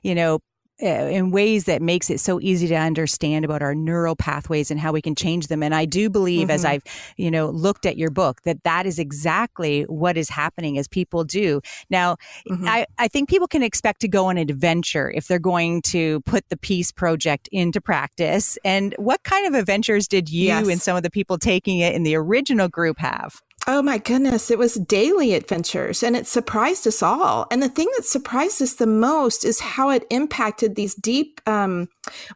you 0.03 0.15
know, 0.15 0.41
in 0.83 1.31
ways 1.31 1.65
that 1.65 1.81
makes 1.81 2.11
it 2.11 2.21
so 2.21 2.41
easy 2.41 2.67
to 2.69 2.75
understand 2.75 3.45
about 3.45 3.63
our 3.63 3.75
neural 3.75 4.17
pathways 4.17 4.71
and 4.71 4.81
how 4.81 4.93
we 4.93 5.01
can 5.01 5.15
change 5.15 5.47
them 5.47 5.63
and 5.63 5.75
i 5.75 5.85
do 5.85 6.11
believe 6.11 6.49
mm-hmm. 6.49 6.55
as 6.55 6.65
i've 6.65 6.83
you 7.17 7.31
know 7.31 7.49
looked 7.51 7.87
at 7.87 7.97
your 7.97 8.11
book 8.11 8.43
that 8.43 8.63
that 8.65 8.87
is 8.87 8.99
exactly 8.99 9.83
what 9.83 10.17
is 10.17 10.29
happening 10.29 10.79
as 10.79 10.89
people 10.89 11.25
do 11.25 11.61
now 11.91 12.17
mm-hmm. 12.49 12.67
I, 12.67 12.87
I 12.99 13.09
think 13.09 13.29
people 13.29 13.49
can 13.49 13.63
expect 13.63 14.01
to 14.01 14.09
go 14.09 14.27
on 14.27 14.39
an 14.39 14.51
adventure 14.51 15.11
if 15.11 15.29
they're 15.29 15.39
going 15.39 15.83
to 15.83 16.21
put 16.23 16.49
the 16.49 16.57
peace 16.57 16.91
project 16.91 17.49
into 17.53 17.81
practice 17.81 18.59
and 18.65 18.95
what 18.99 19.23
kind 19.23 19.47
of 19.47 19.55
adventures 19.55 20.09
did 20.09 20.29
you 20.29 20.47
yes. 20.47 20.69
and 20.69 20.81
some 20.81 20.97
of 20.97 21.03
the 21.03 21.11
people 21.11 21.39
taking 21.39 21.79
it 21.79 21.95
in 21.95 22.03
the 22.03 22.15
original 22.17 22.69
group 22.69 22.99
have 22.99 23.41
Oh 23.69 23.81
my 23.81 23.99
goodness, 23.99 24.51
it 24.51 24.59
was 24.59 24.75
daily 24.75 25.35
adventures 25.35 26.03
and 26.03 26.17
it 26.17 26.27
surprised 26.27 26.85
us 26.85 27.01
all. 27.01 27.47
And 27.49 27.63
the 27.63 27.69
thing 27.69 27.89
that 27.97 28.05
surprised 28.05 28.61
us 28.61 28.75
the 28.75 28.89
most 28.89 29.45
is 29.45 29.61
how 29.61 29.91
it 29.91 30.05
impacted 30.11 30.75
these 30.75 30.97
deep 30.97 31.41
um, 31.47 31.89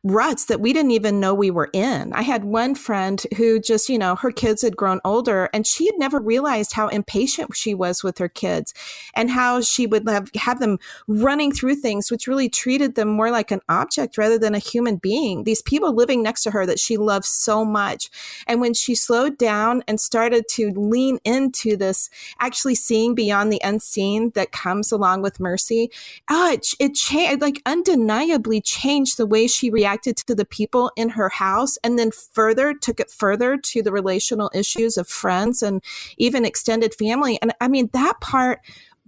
ruts 0.05 0.45
that 0.45 0.61
we 0.61 0.73
didn't 0.73 0.93
even 0.93 1.19
know 1.19 1.35
we 1.35 1.51
were 1.51 1.69
in. 1.73 2.13
I 2.13 2.23
had 2.23 2.45
one 2.45 2.77
friend 2.77 3.21
who 3.37 3.59
just, 3.59 3.89
you 3.89 3.99
know, 3.99 4.15
her 4.15 4.31
kids 4.31 4.63
had 4.63 4.77
grown 4.77 5.01
older 5.05 5.51
and 5.53 5.67
she 5.67 5.87
had 5.87 5.97
never 5.99 6.21
realized 6.21 6.75
how 6.75 6.87
impatient 6.87 7.57
she 7.57 7.75
was 7.75 8.05
with 8.05 8.19
her 8.19 8.29
kids 8.29 8.73
and 9.13 9.29
how 9.29 9.61
she 9.61 9.89
would 9.89 10.09
have, 10.09 10.31
have 10.37 10.61
them 10.61 10.79
running 11.09 11.51
through 11.51 11.75
things, 11.75 12.09
which 12.09 12.29
really 12.29 12.49
treated 12.49 12.95
them 12.95 13.09
more 13.09 13.33
like 13.33 13.51
an 13.51 13.63
object 13.69 14.17
rather 14.17 14.39
than 14.39 14.55
a 14.55 14.61
human 14.61 14.95
being. 14.95 15.43
These 15.43 15.63
people 15.63 15.93
living 15.93 16.23
next 16.23 16.45
to 16.45 16.53
her 16.53 16.67
that 16.67 16.79
she 16.79 16.97
loved 16.97 17.27
so 17.27 17.65
much. 17.65 18.11
And 18.47 18.61
when 18.61 18.75
she 18.75 18.95
slowed 18.95 19.37
down 19.39 19.83
and 19.89 20.01
started 20.01 20.47
to 20.51 20.71
lean 20.71 21.16
into 21.25 21.77
this 21.77 22.11
actually 22.41 22.75
seeing 22.75 23.15
beyond 23.15 23.53
the 23.53 23.61
unseen 23.63 24.31
that 24.31 24.53
comes 24.53 24.93
along 24.93 25.23
with 25.23 25.41
mercy. 25.41 25.91
Oh, 26.29 26.53
it, 26.53 26.69
it 26.79 26.95
changed, 26.95 27.41
like 27.41 27.63
undeniably 27.67 28.61
changed 28.61 29.17
the 29.17 29.27
way 29.27 29.47
she 29.47 29.71
reacted 29.71 30.17
to 30.19 30.35
the 30.35 30.45
people 30.45 30.91
in 30.97 31.11
her 31.11 31.29
house 31.29 31.77
and 31.85 31.99
then 31.99 32.11
further 32.11 32.75
took 32.75 33.01
it 33.01 33.11
further 33.11 33.57
to 33.57 33.83
the 33.83 33.93
relational 33.93 34.51
issues 34.55 34.97
of 34.97 35.09
friends 35.09 35.63
and 35.63 35.83
even 36.19 36.45
extended 36.45 36.95
family. 36.95 37.39
And 37.41 37.53
I 37.61 37.69
mean, 37.69 37.91
that 37.93 38.21
part 38.21 38.61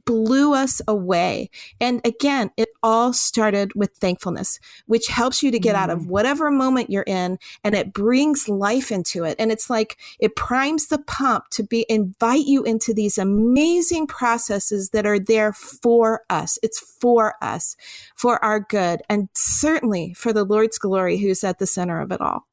blew 0.09 0.55
us 0.55 0.81
away. 0.89 1.51
And 1.83 2.01
again, 2.03 2.51
it 2.57 2.71
all 2.83 3.13
started 3.13 3.75
with 3.75 3.91
thankfulness, 3.91 4.59
which 4.87 5.07
helps 5.09 5.43
you 5.43 5.51
to 5.51 5.59
get 5.59 5.77
mm. 5.77 5.79
out 5.81 5.91
of 5.91 5.99
mm. 5.99 6.07
whatever 6.07 6.51
moment 6.51 6.89
you're 6.89 7.05
in 7.07 7.39
and 7.63 7.75
it 7.75 7.93
brings 7.93 8.49
life 8.49 8.91
into 8.91 9.25
it. 9.25 9.37
And 9.39 9.53
it's 9.53 9.69
like 9.69 9.99
it 10.19 10.35
primes 10.35 10.87
the 10.87 10.97
pump 10.97 11.51
to 11.51 11.63
be 11.63 11.85
invite 11.91 12.47
you 12.47 12.63
into 12.63 12.95
these 12.95 13.19
amazing 13.19 14.07
processes 14.07 14.89
that 14.91 15.05
are 15.05 15.19
there 15.19 15.53
for 15.53 16.23
us. 16.31 16.59
It's 16.63 16.81
for 16.81 17.35
us, 17.43 17.77
for 18.17 18.43
our 18.43 18.61
good, 18.61 19.03
and 19.11 19.29
certainly 19.35 20.15
for 20.15 20.33
the 20.33 20.45
Lord's 20.45 20.79
glory 20.79 21.19
who's 21.19 21.45
at 21.45 21.59
the 21.59 21.67
center 21.67 22.01
of 22.01 22.13
it 22.13 22.23
all. 22.23 22.47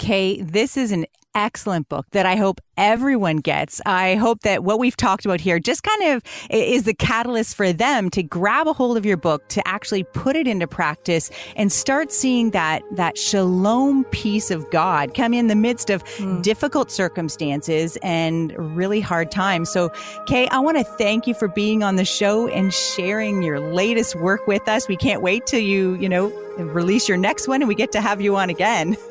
Kay, 0.00 0.40
this 0.40 0.78
is 0.78 0.92
an 0.92 1.04
excellent 1.34 1.86
book 1.90 2.06
that 2.12 2.24
I 2.24 2.34
hope 2.34 2.58
everyone 2.78 3.36
gets. 3.36 3.82
I 3.84 4.14
hope 4.14 4.40
that 4.44 4.64
what 4.64 4.78
we've 4.78 4.96
talked 4.96 5.26
about 5.26 5.42
here 5.42 5.58
just 5.58 5.82
kind 5.82 6.14
of 6.14 6.22
is 6.48 6.84
the 6.84 6.94
catalyst 6.94 7.54
for 7.54 7.70
them 7.70 8.08
to 8.10 8.22
grab 8.22 8.66
a 8.66 8.72
hold 8.72 8.96
of 8.96 9.04
your 9.04 9.18
book, 9.18 9.46
to 9.50 9.68
actually 9.68 10.04
put 10.04 10.36
it 10.36 10.48
into 10.48 10.66
practice 10.66 11.30
and 11.54 11.70
start 11.70 12.12
seeing 12.12 12.50
that 12.52 12.82
that 12.92 13.18
shalom 13.18 14.04
peace 14.04 14.50
of 14.50 14.68
God 14.70 15.12
come 15.12 15.34
in 15.34 15.48
the 15.48 15.54
midst 15.54 15.90
of 15.90 16.02
mm. 16.16 16.42
difficult 16.42 16.90
circumstances 16.90 17.98
and 18.02 18.54
really 18.74 19.02
hard 19.02 19.30
times. 19.30 19.68
So, 19.68 19.90
Kay, 20.26 20.48
I 20.48 20.60
want 20.60 20.78
to 20.78 20.84
thank 20.84 21.26
you 21.26 21.34
for 21.34 21.48
being 21.48 21.82
on 21.82 21.96
the 21.96 22.06
show 22.06 22.48
and 22.48 22.72
sharing 22.72 23.42
your 23.42 23.60
latest 23.60 24.16
work 24.16 24.46
with 24.46 24.66
us. 24.66 24.88
We 24.88 24.96
can't 24.96 25.20
wait 25.20 25.46
till 25.46 25.60
you, 25.60 25.96
you 25.96 26.08
know, 26.08 26.28
release 26.56 27.06
your 27.06 27.18
next 27.18 27.48
one 27.48 27.60
and 27.60 27.68
we 27.68 27.74
get 27.74 27.92
to 27.92 28.00
have 28.00 28.22
you 28.22 28.34
on 28.36 28.48
again. 28.48 28.96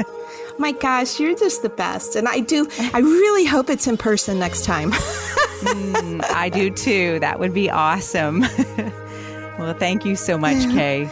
My 0.57 0.71
gosh, 0.71 1.19
you're 1.19 1.35
just 1.35 1.61
the 1.61 1.69
best. 1.69 2.15
And 2.15 2.27
I 2.27 2.39
do, 2.39 2.67
I 2.93 2.99
really 2.99 3.45
hope 3.45 3.69
it's 3.69 3.87
in 3.87 3.97
person 3.97 4.39
next 4.39 4.65
time. 4.65 4.91
mm, 5.61 6.23
I 6.31 6.49
do 6.49 6.69
too. 6.69 7.19
That 7.19 7.39
would 7.39 7.53
be 7.53 7.69
awesome. 7.69 8.41
well, 9.59 9.73
thank 9.73 10.05
you 10.05 10.15
so 10.15 10.37
much, 10.37 10.57
Kay. 10.73 11.09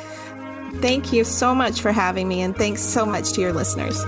Thank 0.76 1.12
you 1.12 1.24
so 1.24 1.56
much 1.56 1.82
for 1.82 1.92
having 1.92 2.28
me, 2.28 2.42
and 2.42 2.56
thanks 2.56 2.82
so 2.82 3.06
much 3.06 3.34
to 3.34 3.42
your 3.42 3.54
listeners. 3.54 4.04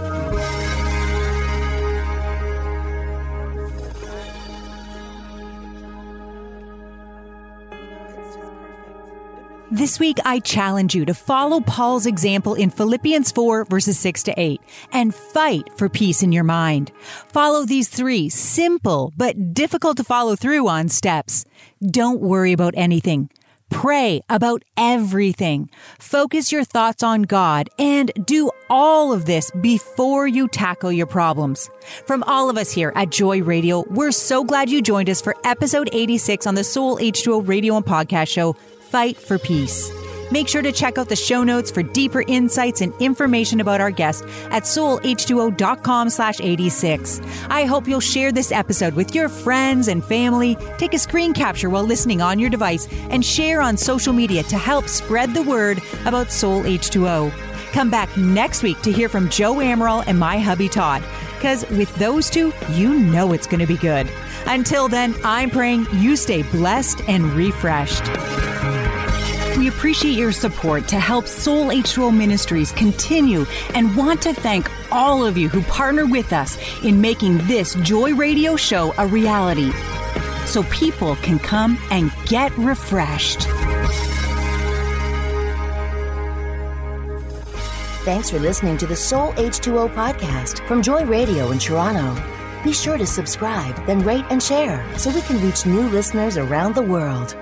This 9.71 9.99
week, 9.99 10.17
I 10.25 10.39
challenge 10.39 10.95
you 10.95 11.05
to 11.05 11.13
follow 11.13 11.61
Paul's 11.61 12.07
example 12.07 12.55
in 12.55 12.71
Philippians 12.71 13.31
4, 13.31 13.65
verses 13.65 13.99
6 13.99 14.23
to 14.23 14.33
8, 14.35 14.59
and 14.91 15.13
fight 15.13 15.69
for 15.77 15.87
peace 15.87 16.23
in 16.23 16.31
your 16.31 16.43
mind. 16.43 16.91
Follow 17.27 17.65
these 17.65 17.87
three 17.87 18.29
simple 18.29 19.13
but 19.15 19.53
difficult 19.53 19.97
to 19.97 20.03
follow 20.03 20.35
through 20.35 20.67
on 20.67 20.89
steps. 20.89 21.45
Don't 21.85 22.19
worry 22.19 22.51
about 22.51 22.73
anything. 22.77 23.29
Pray 23.69 24.21
about 24.27 24.63
everything. 24.75 25.69
Focus 25.99 26.51
your 26.51 26.63
thoughts 26.63 27.03
on 27.03 27.21
God 27.21 27.69
and 27.77 28.11
do 28.25 28.49
all 28.71 29.13
of 29.13 29.25
this 29.25 29.51
before 29.61 30.27
you 30.27 30.47
tackle 30.47 30.91
your 30.91 31.05
problems. 31.05 31.69
From 32.07 32.23
all 32.23 32.49
of 32.49 32.57
us 32.57 32.71
here 32.71 32.91
at 32.95 33.11
Joy 33.11 33.43
Radio, 33.43 33.83
we're 33.91 34.11
so 34.11 34.43
glad 34.43 34.71
you 34.71 34.81
joined 34.81 35.11
us 35.11 35.21
for 35.21 35.35
episode 35.43 35.91
86 35.93 36.47
on 36.47 36.55
the 36.55 36.63
Soul 36.63 36.97
H2O 36.97 37.47
radio 37.47 37.77
and 37.77 37.85
podcast 37.85 38.29
show 38.29 38.55
fight 38.89 39.17
for 39.17 39.37
peace. 39.37 39.91
Make 40.31 40.47
sure 40.47 40.61
to 40.61 40.71
check 40.71 40.97
out 40.97 41.09
the 41.09 41.15
show 41.15 41.43
notes 41.43 41.71
for 41.71 41.81
deeper 41.81 42.23
insights 42.27 42.81
and 42.81 42.93
information 42.99 43.59
about 43.59 43.81
our 43.81 43.89
guest 43.89 44.23
at 44.51 44.63
soulh2o.com 44.63 46.09
slash 46.09 46.39
86. 46.39 47.21
I 47.49 47.65
hope 47.65 47.87
you'll 47.87 47.99
share 47.99 48.31
this 48.31 48.51
episode 48.51 48.93
with 48.93 49.15
your 49.15 49.27
friends 49.27 49.87
and 49.87 50.03
family, 50.03 50.55
take 50.77 50.93
a 50.93 50.99
screen 50.99 51.33
capture 51.33 51.69
while 51.69 51.83
listening 51.83 52.21
on 52.21 52.37
your 52.37 52.49
device, 52.49 52.87
and 53.09 53.25
share 53.25 53.61
on 53.61 53.75
social 53.75 54.13
media 54.13 54.43
to 54.43 54.57
help 54.57 54.87
spread 54.87 55.33
the 55.33 55.43
word 55.43 55.81
about 56.05 56.31
Soul 56.31 56.63
H2O. 56.63 57.31
Come 57.71 57.89
back 57.89 58.15
next 58.17 58.63
week 58.63 58.81
to 58.81 58.91
hear 58.91 59.09
from 59.09 59.29
Joe 59.29 59.55
Amaral 59.55 60.03
and 60.05 60.19
my 60.19 60.37
hubby 60.37 60.69
Todd, 60.69 61.03
because 61.35 61.67
with 61.71 61.93
those 61.95 62.29
two, 62.29 62.53
you 62.73 62.93
know 62.93 63.33
it's 63.33 63.47
going 63.47 63.59
to 63.59 63.67
be 63.67 63.77
good. 63.77 64.09
Until 64.45 64.87
then, 64.87 65.15
I'm 65.23 65.49
praying 65.49 65.85
you 65.93 66.15
stay 66.15 66.43
blessed 66.43 67.01
and 67.07 67.31
refreshed. 67.33 68.03
We 69.59 69.67
appreciate 69.67 70.13
your 70.13 70.31
support 70.31 70.87
to 70.87 70.97
help 70.97 71.27
Soul 71.27 71.65
H2O 71.65 72.15
Ministries 72.15 72.71
continue 72.71 73.45
and 73.75 73.93
want 73.97 74.21
to 74.21 74.33
thank 74.33 74.71
all 74.89 75.25
of 75.25 75.37
you 75.37 75.49
who 75.49 75.61
partner 75.63 76.05
with 76.05 76.31
us 76.31 76.57
in 76.81 77.01
making 77.01 77.39
this 77.39 77.75
Joy 77.75 78.15
Radio 78.15 78.55
show 78.55 78.93
a 78.97 79.05
reality. 79.05 79.73
so 80.45 80.63
people 80.63 81.17
can 81.17 81.39
come 81.39 81.77
and 81.91 82.09
get 82.25 82.57
refreshed. 82.57 83.41
Thanks 88.05 88.29
for 88.29 88.39
listening 88.39 88.77
to 88.77 88.87
the 88.87 88.95
Soul 88.95 89.33
H2O 89.33 89.93
podcast 89.93 90.65
from 90.69 90.81
Joy 90.81 91.03
Radio 91.03 91.51
in 91.51 91.59
Toronto. 91.59 92.15
Be 92.63 92.71
sure 92.71 92.97
to 92.97 93.05
subscribe, 93.05 93.75
then 93.85 93.99
rate 93.99 94.25
and 94.29 94.41
share 94.41 94.83
so 94.97 95.11
we 95.11 95.21
can 95.21 95.39
reach 95.43 95.65
new 95.65 95.89
listeners 95.89 96.37
around 96.37 96.75
the 96.75 96.81
world. 96.81 97.35